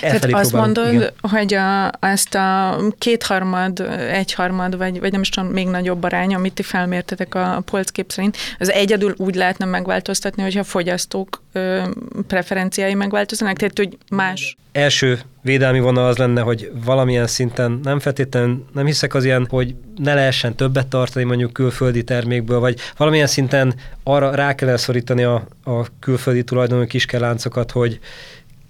tehát 0.00 0.24
azt 0.32 0.52
mondod, 0.52 0.92
igen. 0.92 1.10
hogy 1.20 1.54
a, 1.54 1.90
ezt 2.00 2.34
a 2.34 2.78
kétharmad, 2.98 3.80
egyharmad, 4.10 4.76
vagy, 4.76 5.00
vagy 5.00 5.12
nem 5.12 5.20
is 5.20 5.28
tudom, 5.28 5.48
még 5.50 5.68
nagyobb 5.68 6.02
arány, 6.02 6.34
amit 6.34 6.52
ti 6.52 6.62
felmértetek 6.62 7.34
a 7.34 7.62
polckép 7.64 8.10
szerint, 8.10 8.36
az 8.58 8.70
egyedül 8.70 9.14
úgy 9.16 9.34
lehetne 9.34 9.64
megváltoztatni, 9.64 10.42
hogyha 10.42 10.60
a 10.60 10.64
fogyasztók 10.64 11.42
ö, 11.52 11.82
preferenciái 12.26 12.94
megváltoznak, 12.94 13.56
tehát 13.56 13.78
hogy 13.78 13.98
más. 14.10 14.56
Első 14.72 15.20
védelmi 15.42 15.80
vonal 15.80 16.06
az 16.06 16.16
lenne, 16.16 16.40
hogy 16.40 16.72
valamilyen 16.84 17.26
szinten 17.26 17.80
nem 17.82 17.98
feltétlenül, 17.98 18.64
nem 18.72 18.86
hiszek 18.86 19.14
az 19.14 19.24
ilyen, 19.24 19.46
hogy 19.50 19.74
ne 19.96 20.14
lehessen 20.14 20.54
többet 20.54 20.86
tartani 20.86 21.24
mondjuk 21.24 21.52
külföldi 21.52 22.04
termékből, 22.04 22.58
vagy 22.58 22.78
valamilyen 22.96 23.26
szinten 23.26 23.74
arra 24.02 24.34
rá 24.34 24.54
kell 24.54 24.76
szorítani 24.76 25.22
a, 25.22 25.46
a 25.64 25.86
külföldi 26.00 26.44
tulajdonú 26.44 26.86
kiskeláncokat, 26.86 27.70
hogy 27.70 27.98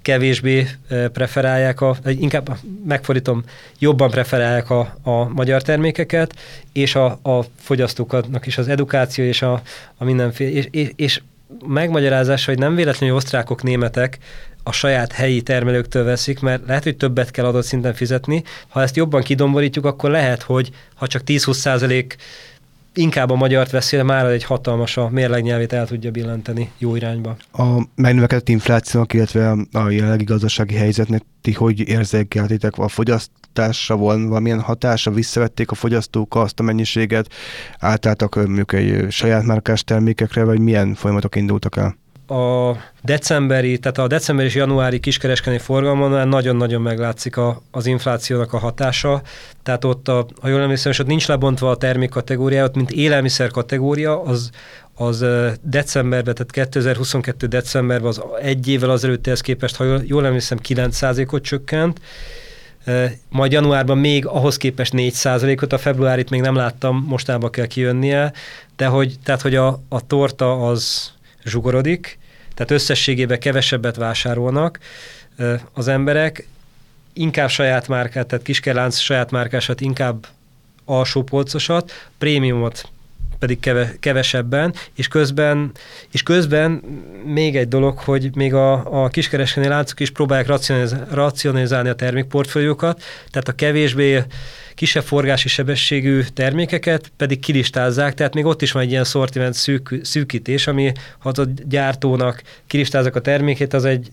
kevésbé 0.03 0.69
preferálják, 1.13 1.81
a, 1.81 1.97
inkább 2.05 2.59
megfordítom, 2.87 3.45
jobban 3.79 4.11
preferálják 4.11 4.71
a, 4.71 4.97
a 5.03 5.29
magyar 5.29 5.63
termékeket, 5.63 6.35
és 6.73 6.95
a, 6.95 7.19
a 7.23 7.45
fogyasztóknak 7.59 8.47
is 8.47 8.59
az 8.59 8.69
edukáció 8.69 9.25
és 9.25 9.43
a, 9.43 9.63
a 9.97 10.05
mindenféle, 10.05 10.51
és, 10.51 10.69
és, 10.71 10.93
és 10.97 11.21
megmagyarázás, 11.67 12.45
hogy 12.45 12.59
nem 12.59 12.75
véletlenül 12.75 13.17
osztrákok, 13.17 13.63
németek 13.63 14.19
a 14.63 14.73
saját 14.73 15.13
helyi 15.13 15.43
termelőktől 15.43 16.05
veszik, 16.05 16.41
mert 16.41 16.67
lehet, 16.67 16.83
hogy 16.83 16.97
többet 16.97 17.31
kell 17.31 17.45
adott 17.45 17.65
szinten 17.65 17.95
fizetni. 17.95 18.43
Ha 18.69 18.83
ezt 18.83 18.97
jobban 18.97 19.23
kidomborítjuk, 19.23 19.85
akkor 19.85 20.11
lehet, 20.11 20.43
hogy 20.43 20.71
ha 20.95 21.07
csak 21.07 21.23
10-20 21.27 21.53
százalék 21.53 22.17
inkább 22.95 23.31
a 23.31 23.35
magyart 23.35 23.71
veszi, 23.71 23.97
de 23.97 24.03
már 24.03 24.27
egy 24.27 24.45
hatalmas 24.45 24.97
a 24.97 25.09
mérlegnyelvét 25.09 25.73
el 25.73 25.87
tudja 25.87 26.11
billenteni 26.11 26.71
jó 26.79 26.97
irányba. 26.97 27.37
A 27.53 27.87
megnövekedett 27.95 28.49
inflációnak, 28.49 29.13
illetve 29.13 29.51
a 29.73 29.91
jelenlegi 29.91 30.25
gazdasági 30.25 30.75
helyzetnek 30.75 31.23
ti 31.41 31.53
hogy 31.53 31.89
érzékeltétek 31.89 32.79
a 32.79 32.89
fogyasztásra 32.89 33.97
van 33.97 34.29
valamilyen 34.29 34.61
hatása, 34.61 35.11
visszavették 35.11 35.71
a 35.71 35.75
fogyasztók 35.75 36.35
azt 36.35 36.61
a 36.61 36.63
mennyiséget, 36.63 37.33
átálltak 37.79 38.35
mondjuk 38.35 38.73
egy 38.73 39.11
saját 39.11 39.45
márkás 39.45 39.85
termékekre, 39.85 40.45
vagy 40.45 40.61
milyen 40.61 40.95
folyamatok 40.95 41.37
indultak 41.37 41.77
el? 41.77 41.97
A 42.31 42.77
decemberi, 43.03 43.79
tehát 43.79 43.99
a 43.99 44.07
decemberi 44.07 44.49
és 44.49 44.55
januári 44.55 45.01
kiskereskedelmi 45.01 45.59
forgalmon 45.59 46.29
nagyon-nagyon 46.29 46.83
meglátszik 46.83 47.37
a, 47.37 47.63
az 47.71 47.87
inflációnak 47.87 48.53
a 48.53 48.59
hatása. 48.59 49.23
Tehát 49.63 49.85
ott, 49.85 50.09
a, 50.09 50.27
ha 50.41 50.49
jól 50.49 50.61
emlékszem, 50.61 50.93
és 50.93 50.99
ott 50.99 51.07
nincs 51.07 51.29
lebontva 51.29 51.71
a 51.71 51.77
termék 51.77 52.11
kategóriá, 52.11 52.65
ott 52.65 52.75
mint 52.75 52.91
élelmiszer 52.91 53.51
kategória, 53.51 54.23
az, 54.23 54.51
az 54.95 55.25
decemberben, 55.63 56.35
tehát 56.35 56.51
2022 56.51 57.47
decemberben 57.47 58.09
az 58.09 58.23
egy 58.43 58.69
évvel 58.69 58.91
azelőttihez 58.91 59.41
képest, 59.41 59.77
ha 59.77 59.85
jól, 59.85 60.03
jól 60.05 60.27
emlékszem, 60.27 60.59
9%-ot 60.69 61.43
csökkent, 61.43 62.01
majd 63.29 63.53
januárban 63.53 63.99
még 63.99 64.27
ahhoz 64.27 64.57
képest 64.57 64.93
4%-ot, 64.97 65.73
a 65.73 65.79
februárit 65.79 66.31
még 66.31 66.41
nem 66.41 66.55
láttam, 66.55 67.05
mostában 67.09 67.51
kell 67.51 67.67
kijönnie, 67.67 68.33
de 68.77 68.87
hogy, 68.87 69.15
tehát, 69.25 69.41
hogy 69.41 69.55
a, 69.55 69.83
a 69.89 70.07
torta 70.07 70.67
az 70.67 71.13
zsugorodik, 71.45 72.19
tehát 72.55 72.71
összességében 72.71 73.39
kevesebbet 73.39 73.97
vásárolnak 73.97 74.79
az 75.73 75.89
emberek, 75.89 76.47
inkább 77.13 77.49
saját 77.49 77.89
márkát, 77.89 78.27
tehát 78.27 78.45
kiskerlánc 78.45 78.99
saját 78.99 79.31
márkásat, 79.31 79.81
inkább 79.81 80.27
alsó 80.85 81.23
polcosat, 81.23 82.09
prémiumot 82.19 82.89
pedig 83.41 83.61
keve, 83.61 83.95
kevesebben, 84.01 84.75
és 84.95 85.09
közben, 85.09 85.73
és 86.13 86.23
közben 86.23 86.83
még 87.25 87.57
egy 87.57 87.69
dolog, 87.69 87.99
hogy 87.99 88.31
még 88.35 88.55
a, 88.55 89.03
a 89.05 89.09
kiskereskedelmi 89.09 89.75
láncok 89.75 90.01
is 90.01 90.11
próbálják 90.11 90.49
racionalizálni 91.11 91.89
a 91.89 91.95
termékportfóliókat, 91.95 93.03
tehát 93.31 93.49
a 93.49 93.53
kevésbé 93.53 94.23
kisebb 94.75 95.03
forgási 95.03 95.49
sebességű 95.49 96.23
termékeket 96.35 97.13
pedig 97.17 97.39
kilistázzák, 97.39 98.15
tehát 98.15 98.35
még 98.35 98.45
ott 98.45 98.63
is 98.63 98.73
van 98.73 98.83
egy 98.83 98.91
ilyen 98.91 99.05
szortiment 99.05 99.55
szűk, 99.55 100.01
szűkítés, 100.03 100.67
ami 100.67 100.93
ha 101.19 101.29
a 101.29 101.45
gyártónak 101.65 102.43
kilistázzak 102.67 103.17
a 103.17 103.21
termékét, 103.21 103.75
az 103.75 103.85
egy 103.85 104.09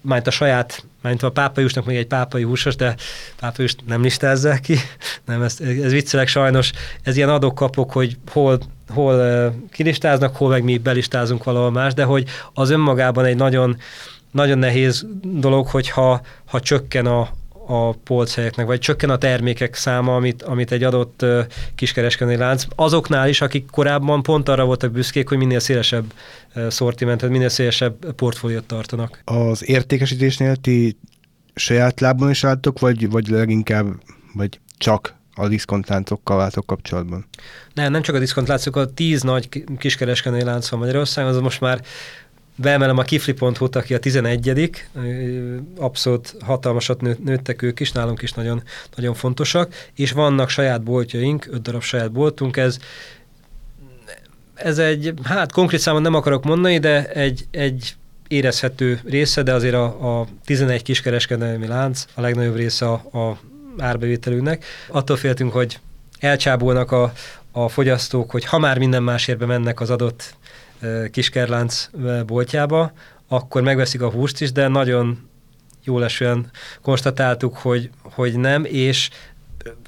majd 0.00 0.26
a 0.26 0.30
saját, 0.30 0.84
majd 1.04 1.22
a 1.22 1.30
pápajusnak 1.30 1.84
még 1.84 1.96
egy 1.96 2.06
pápai 2.06 2.42
húsos, 2.42 2.76
de 2.76 2.94
pápajust 3.40 3.78
nem 3.86 4.02
listázzák 4.02 4.60
ki, 4.60 4.76
nem, 5.26 5.42
ez, 5.42 5.56
ez 5.60 5.92
viccelek 5.92 6.28
sajnos, 6.28 6.72
ez 7.02 7.16
ilyen 7.16 7.28
adok-kapok, 7.28 7.92
hogy 7.92 8.16
hol, 8.30 8.58
hol 8.88 9.54
kilistáznak, 9.70 10.36
hol 10.36 10.48
meg 10.48 10.62
mi 10.62 10.78
belistázunk 10.78 11.44
valahol 11.44 11.70
más, 11.70 11.94
de 11.94 12.04
hogy 12.04 12.28
az 12.52 12.70
önmagában 12.70 13.24
egy 13.24 13.36
nagyon, 13.36 13.76
nagyon 14.30 14.58
nehéz 14.58 15.06
dolog, 15.22 15.66
hogyha 15.66 16.20
ha 16.44 16.60
csökken 16.60 17.06
a, 17.06 17.28
a 17.66 17.92
polchelyeknek, 17.92 18.66
vagy 18.66 18.78
csökken 18.78 19.10
a 19.10 19.18
termékek 19.18 19.74
száma, 19.74 20.14
amit, 20.14 20.42
amit 20.42 20.72
egy 20.72 20.82
adott 20.82 21.24
kiskereskedői 21.74 22.36
lánc. 22.36 22.64
Azoknál 22.76 23.28
is, 23.28 23.40
akik 23.40 23.70
korábban 23.70 24.22
pont 24.22 24.48
arra 24.48 24.64
voltak 24.64 24.90
büszkék, 24.92 25.28
hogy 25.28 25.38
minél 25.38 25.58
szélesebb 25.58 26.12
szortimentet, 26.68 27.30
minél 27.30 27.48
szélesebb 27.48 28.12
portfóliót 28.12 28.64
tartanak. 28.64 29.20
Az 29.24 29.68
értékesítésnél 29.68 30.56
ti 30.56 30.96
saját 31.54 32.00
lábon 32.00 32.30
is 32.30 32.44
álltok, 32.44 32.78
vagy, 32.78 33.10
vagy 33.10 33.28
leginkább, 33.28 33.86
vagy 34.34 34.60
csak 34.78 35.14
a 35.34 35.48
diszkontláncokkal 35.48 36.36
váltok 36.36 36.66
kapcsolatban? 36.66 37.26
Nem, 37.74 37.92
nem 37.92 38.02
csak 38.02 38.14
a 38.14 38.18
diszkontláncok, 38.18 38.76
a 38.76 38.92
tíz 38.92 39.22
nagy 39.22 39.64
kiskereskedői 39.78 40.44
lánc 40.44 40.68
van 40.68 40.80
Magyarországon, 40.80 41.30
az 41.30 41.40
most 41.40 41.60
már 41.60 41.80
beemelem 42.56 42.98
a 42.98 43.02
kifli.hu-t, 43.02 43.76
aki 43.76 43.94
a 43.94 43.98
11 43.98 44.70
abszolút 45.76 46.34
hatalmasat 46.40 47.00
nő, 47.00 47.16
nőttek 47.24 47.62
ők 47.62 47.80
is, 47.80 47.92
nálunk 47.92 48.22
is 48.22 48.32
nagyon, 48.32 48.62
nagyon 48.96 49.14
fontosak, 49.14 49.74
és 49.94 50.12
vannak 50.12 50.48
saját 50.48 50.82
boltjaink, 50.82 51.46
öt 51.50 51.62
darab 51.62 51.82
saját 51.82 52.12
boltunk, 52.12 52.56
ez 52.56 52.78
ez 54.54 54.78
egy, 54.78 55.14
hát 55.22 55.52
konkrét 55.52 55.80
számon 55.80 56.02
nem 56.02 56.14
akarok 56.14 56.44
mondani, 56.44 56.78
de 56.78 57.06
egy, 57.12 57.46
egy 57.50 57.94
érezhető 58.28 59.00
része, 59.04 59.42
de 59.42 59.52
azért 59.52 59.74
a, 59.74 60.20
a 60.20 60.26
11 60.44 60.82
kiskereskedelmi 60.82 61.66
lánc 61.66 62.04
a 62.14 62.20
legnagyobb 62.20 62.56
része 62.56 62.86
a, 62.86 63.18
a 63.18 63.38
árbevételünknek. 63.78 64.64
Attól 64.88 65.16
féltünk, 65.16 65.52
hogy 65.52 65.78
elcsábulnak 66.18 66.92
a, 66.92 67.12
a 67.52 67.68
fogyasztók, 67.68 68.30
hogy 68.30 68.44
ha 68.44 68.58
már 68.58 68.78
minden 68.78 69.02
másérbe 69.02 69.46
mennek 69.46 69.80
az 69.80 69.90
adott 69.90 70.34
kiskerlánc 71.10 71.88
boltjába, 72.26 72.92
akkor 73.28 73.62
megveszik 73.62 74.02
a 74.02 74.10
húst 74.10 74.40
is, 74.40 74.52
de 74.52 74.68
nagyon 74.68 75.28
jól 75.84 76.04
esően 76.04 76.50
konstatáltuk, 76.82 77.56
hogy, 77.56 77.90
hogy 78.02 78.38
nem, 78.38 78.64
és 78.64 79.10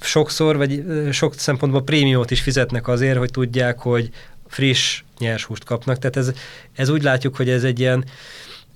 sokszor, 0.01 0.57
vagy 0.57 0.85
sok 1.13 1.35
szempontból 1.35 1.83
prémiót 1.83 2.31
is 2.31 2.41
fizetnek 2.41 2.89
azért, 2.89 3.19
hogy 3.19 3.31
tudják, 3.31 3.79
hogy 3.79 4.11
friss 4.47 5.03
nyers 5.19 5.45
húst 5.45 5.65
kapnak. 5.65 5.99
Tehát 5.99 6.17
ez, 6.17 6.33
ez 6.75 6.89
úgy 6.89 7.03
látjuk, 7.03 7.37
hogy 7.37 7.49
ez 7.49 7.65
egy 7.65 7.81
ilyen, 7.81 8.05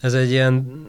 ez 0.01 0.15
egy 0.15 0.31
ilyen 0.31 0.87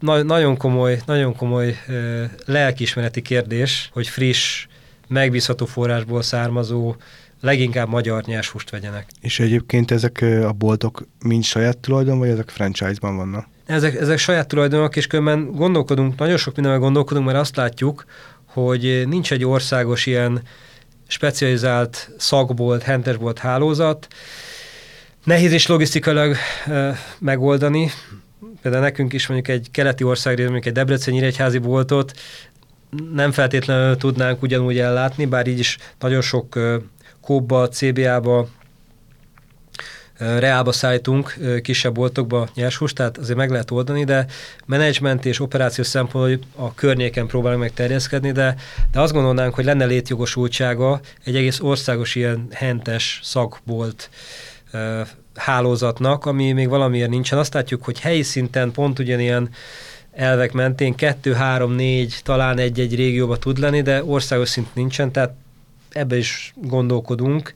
na- 0.00 0.22
nagyon 0.22 0.56
komoly, 0.56 1.00
nagyon 1.06 1.36
komoly 1.36 1.76
uh, 1.88 2.24
lelkiismereti 2.44 3.22
kérdés, 3.22 3.90
hogy 3.92 4.08
friss, 4.08 4.66
megbízható 5.08 5.66
forrásból 5.66 6.22
származó 6.22 6.96
leginkább 7.40 7.88
magyar 7.88 8.24
nyershúst 8.24 8.70
vegyenek. 8.70 9.06
És 9.20 9.40
egyébként 9.40 9.90
ezek 9.90 10.24
a 10.44 10.52
boltok 10.52 11.06
mind 11.24 11.44
saját 11.44 11.78
tulajdon, 11.78 12.18
vagy 12.18 12.28
ezek 12.28 12.48
franchise-ban 12.48 13.16
vannak? 13.16 13.46
Ezek, 13.66 13.94
ezek 13.94 14.18
saját 14.18 14.48
tulajdonok, 14.48 14.96
és 14.96 15.06
különben 15.06 15.52
gondolkodunk, 15.52 16.18
nagyon 16.18 16.36
sok 16.36 16.54
mindenben 16.54 16.82
gondolkodunk, 16.82 17.26
mert 17.26 17.38
azt 17.38 17.56
látjuk, 17.56 18.04
hogy 18.44 19.02
nincs 19.08 19.32
egy 19.32 19.44
országos 19.44 20.06
ilyen 20.06 20.42
specializált 21.06 22.10
szakbolt, 22.18 22.82
hentesbolt 22.82 23.38
hálózat. 23.38 24.06
Nehéz 25.24 25.52
is 25.52 25.66
logisztikailag 25.66 26.36
e, 26.66 26.98
megoldani. 27.18 27.90
Például 28.62 28.82
nekünk 28.82 29.12
is 29.12 29.26
mondjuk 29.26 29.56
egy 29.56 29.68
keleti 29.70 30.04
ország, 30.04 30.38
mondjuk 30.38 30.66
egy 30.66 30.72
Debreceni 30.72 31.22
egyházi 31.22 31.58
boltot 31.58 32.12
nem 33.14 33.32
feltétlenül 33.32 33.96
tudnánk 33.96 34.42
ugyanúgy 34.42 34.78
ellátni, 34.78 35.26
bár 35.26 35.46
így 35.46 35.58
is 35.58 35.78
nagyon 35.98 36.20
sok 36.20 36.58
Kóba, 37.28 37.68
CBA-ba, 37.68 38.48
reálba 40.18 40.72
szállítunk 40.72 41.36
kisebb 41.62 41.94
boltokba 41.94 42.48
nyershúst, 42.54 42.94
tehát 42.94 43.18
azért 43.18 43.36
meg 43.36 43.50
lehet 43.50 43.70
oldani, 43.70 44.04
de 44.04 44.26
menedzsment 44.66 45.24
és 45.24 45.40
operációs 45.40 45.86
szempontból 45.86 46.38
a 46.66 46.74
környéken 46.74 47.26
próbálunk 47.26 47.60
meg 47.60 47.72
terjeszkedni, 47.72 48.32
de, 48.32 48.54
de 48.92 49.00
azt 49.00 49.12
gondolnánk, 49.12 49.54
hogy 49.54 49.64
lenne 49.64 49.84
létjogosultsága 49.84 51.00
egy 51.24 51.36
egész 51.36 51.60
országos 51.60 52.14
ilyen 52.14 52.46
hentes 52.50 53.20
szakbolt 53.22 54.10
hálózatnak, 55.34 56.26
ami 56.26 56.52
még 56.52 56.68
valamiért 56.68 57.10
nincsen. 57.10 57.38
Azt 57.38 57.54
látjuk, 57.54 57.84
hogy 57.84 58.00
helyi 58.00 58.22
szinten 58.22 58.72
pont 58.72 58.98
ugyanilyen 58.98 59.50
elvek 60.12 60.52
mentén 60.52 60.94
kettő, 60.94 61.32
három, 61.32 61.72
négy, 61.72 62.20
talán 62.22 62.58
egy-egy 62.58 62.94
régióba 62.94 63.36
tud 63.36 63.58
lenni, 63.58 63.82
de 63.82 64.04
országos 64.04 64.48
szint 64.48 64.74
nincsen, 64.74 65.12
tehát 65.12 65.34
ebbe 65.92 66.16
is 66.16 66.52
gondolkodunk, 66.56 67.52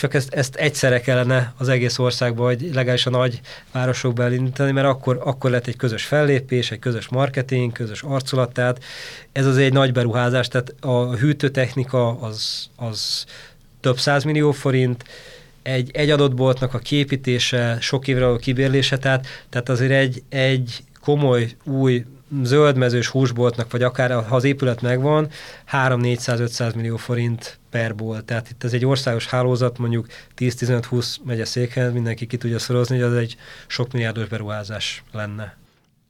csak 0.00 0.14
ezt, 0.14 0.34
ezt 0.34 0.54
egyszerre 0.54 1.00
kellene 1.00 1.54
az 1.58 1.68
egész 1.68 1.98
országban, 1.98 2.44
vagy 2.44 2.60
legalábbis 2.62 3.06
a 3.06 3.10
nagy 3.10 3.40
városokban 3.72 4.26
elindítani, 4.26 4.72
mert 4.72 4.86
akkor, 4.86 5.20
akkor 5.24 5.50
lett 5.50 5.66
egy 5.66 5.76
közös 5.76 6.04
fellépés, 6.04 6.70
egy 6.70 6.78
közös 6.78 7.08
marketing, 7.08 7.72
közös 7.72 8.02
arculat, 8.02 8.52
tehát 8.52 8.84
ez 9.32 9.46
az 9.46 9.56
egy 9.56 9.72
nagy 9.72 9.92
beruházás, 9.92 10.48
tehát 10.48 10.74
a 10.80 11.14
hűtőtechnika 11.16 12.20
az, 12.20 12.68
az 12.76 13.24
több 13.80 13.98
százmillió 13.98 14.52
forint, 14.52 15.04
egy, 15.62 15.90
egy 15.92 16.10
adott 16.10 16.34
boltnak 16.34 16.74
a 16.74 16.78
képítése, 16.78 17.76
sok 17.80 18.08
évre 18.08 18.26
a 18.26 18.36
kibérlése, 18.36 18.98
tehát, 18.98 19.26
tehát 19.48 19.68
azért 19.68 19.92
egy, 19.92 20.22
egy 20.28 20.84
komoly 21.00 21.50
új 21.64 22.04
zöldmezős 22.42 23.08
húsboltnak, 23.08 23.70
vagy 23.70 23.82
akár 23.82 24.24
ha 24.24 24.36
az 24.36 24.44
épület 24.44 24.82
megvan, 24.82 25.28
3-400-500 25.72 26.74
millió 26.74 26.96
forint 26.96 27.58
per 27.70 27.94
bolt. 27.94 28.24
Tehát 28.24 28.50
itt 28.50 28.64
ez 28.64 28.72
egy 28.72 28.86
országos 28.86 29.26
hálózat, 29.26 29.78
mondjuk 29.78 30.06
10-15-20 30.38 31.16
megye 31.24 31.44
székhen, 31.44 31.92
mindenki 31.92 32.26
ki 32.26 32.36
tudja 32.36 32.58
szorozni, 32.58 32.94
hogy 32.94 33.04
az 33.04 33.14
egy 33.14 33.36
sok 33.66 33.92
milliárdos 33.92 34.28
beruházás 34.28 35.02
lenne. 35.12 35.56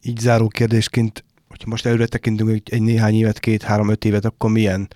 Így 0.03 0.19
záró 0.19 0.49
kérdésként, 0.49 1.25
hogyha 1.49 1.69
most 1.69 1.87
előre 1.87 2.07
tekintünk 2.07 2.51
egy, 2.51 2.63
egy 2.71 2.83
néhány 2.83 3.15
évet, 3.15 3.39
két-három-öt 3.39 4.05
évet, 4.05 4.25
akkor 4.25 4.51
milyen 4.51 4.89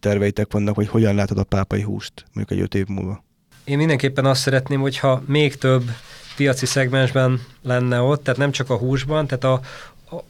terveitek 0.00 0.52
vannak, 0.52 0.74
hogy 0.74 0.88
hogyan 0.88 1.14
látod 1.14 1.38
a 1.38 1.44
pápai 1.44 1.82
húst 1.82 2.24
mondjuk 2.32 2.58
egy 2.58 2.64
öt 2.64 2.74
év 2.74 2.86
múlva? 2.86 3.24
Én 3.64 3.76
mindenképpen 3.76 4.24
azt 4.24 4.40
szeretném, 4.40 4.80
hogyha 4.80 5.22
még 5.26 5.56
több 5.56 5.90
piaci 6.36 6.66
szegmensben 6.66 7.40
lenne 7.62 8.00
ott, 8.00 8.22
tehát 8.22 8.38
nem 8.38 8.50
csak 8.50 8.70
a 8.70 8.76
húsban, 8.76 9.26
tehát 9.26 9.44
a, 9.44 9.60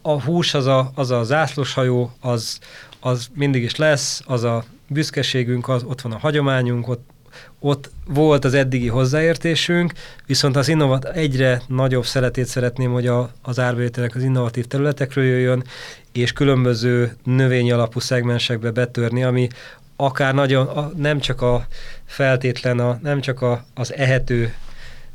a 0.03 0.23
hús 0.23 0.55
az 0.55 0.67
a, 0.67 0.91
az 0.95 1.11
a 1.11 1.23
zászlóshajó, 1.23 2.13
az, 2.21 2.59
az 3.01 3.29
mindig 3.35 3.63
is 3.63 3.77
lesz, 3.77 4.23
az 4.27 4.45
a 4.45 4.65
büszkeségünk, 4.89 5.69
az, 5.69 5.83
ott 5.83 6.01
van 6.01 6.13
a 6.13 6.19
hagyományunk, 6.19 6.89
ott, 6.89 7.11
ott 7.59 7.91
volt 8.07 8.45
az 8.45 8.55
eddigi 8.55 8.89
hozzáértésünk, 8.89 9.93
viszont 10.27 10.57
az 10.57 10.69
innovat, 10.69 11.05
egyre 11.05 11.63
nagyobb 11.67 12.05
szeretét 12.05 12.47
szeretném, 12.47 12.93
hogy 12.93 13.07
a, 13.07 13.31
az 13.43 13.59
árbevételek 13.59 14.15
az 14.15 14.23
innovatív 14.23 14.67
területekről 14.67 15.25
jöjjön, 15.25 15.65
és 16.13 16.33
különböző 16.33 17.17
növény 17.25 17.73
alapú 17.73 18.01
szegmensekbe 18.01 18.71
betörni, 18.71 19.25
ami 19.25 19.49
akár 19.97 20.35
nagyon, 20.35 20.67
a, 20.67 20.91
nem 20.97 21.19
csak 21.21 21.43
a 21.43 21.67
feltétlen, 22.05 22.79
a, 22.79 22.99
nem 23.03 23.21
csak 23.21 23.43
a, 23.43 23.65
az 23.75 23.95
ehető, 23.95 24.55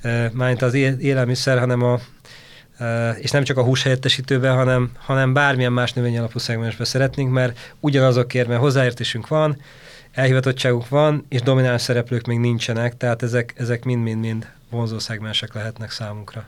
e, 0.01 0.31
mint 0.33 0.61
az 0.61 0.73
élelmiszer, 0.73 1.59
hanem 1.59 1.83
a, 1.83 1.99
és 3.19 3.31
nem 3.31 3.43
csak 3.43 3.57
a 3.57 3.63
húshelyettesítőben, 3.63 4.55
hanem, 4.55 4.91
hanem 4.97 5.33
bármilyen 5.33 5.73
más 5.73 5.93
növényalapú 5.93 6.39
szegmensben 6.39 6.85
szeretnénk, 6.85 7.31
mert 7.31 7.73
ugyanazokért, 7.79 8.47
mert 8.47 8.59
hozzáértésünk 8.59 9.27
van, 9.27 9.57
elhivatottságunk 10.11 10.89
van, 10.89 11.25
és 11.29 11.41
domináns 11.41 11.81
szereplők 11.81 12.25
még 12.25 12.39
nincsenek, 12.39 12.97
tehát 12.97 13.23
ezek, 13.23 13.53
ezek 13.57 13.83
mind-mind-mind 13.83 14.47
vonzó 14.69 14.99
szegmensek 14.99 15.53
lehetnek 15.53 15.91
számunkra. 15.91 16.47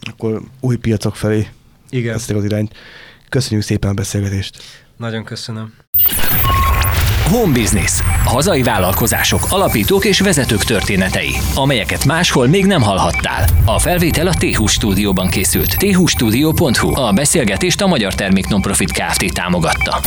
Akkor 0.00 0.42
új 0.60 0.76
piacok 0.76 1.16
felé 1.16 1.48
Igen. 1.90 2.14
az 2.14 2.30
irányt. 2.30 2.74
Köszönjük 3.28 3.66
szépen 3.66 3.90
a 3.90 3.94
beszélgetést. 3.94 4.62
Nagyon 4.96 5.24
köszönöm. 5.24 5.74
Home 7.30 7.52
Business. 7.52 8.00
Hazai 8.24 8.62
vállalkozások, 8.62 9.46
alapítók 9.48 10.04
és 10.04 10.20
vezetők 10.20 10.64
történetei, 10.64 11.36
amelyeket 11.54 12.04
máshol 12.04 12.46
még 12.46 12.66
nem 12.66 12.82
hallhattál. 12.82 13.44
A 13.64 13.78
felvétel 13.78 14.26
a 14.26 14.34
t 14.34 14.68
stúdióban 14.68 15.28
készült. 15.28 15.76
thstudio.hu. 15.76 17.00
A 17.00 17.12
beszélgetést 17.12 17.80
a 17.80 17.86
Magyar 17.86 18.14
Termék 18.14 18.46
Nonprofit 18.48 18.92
Kft. 18.92 19.32
támogatta. 19.34 20.00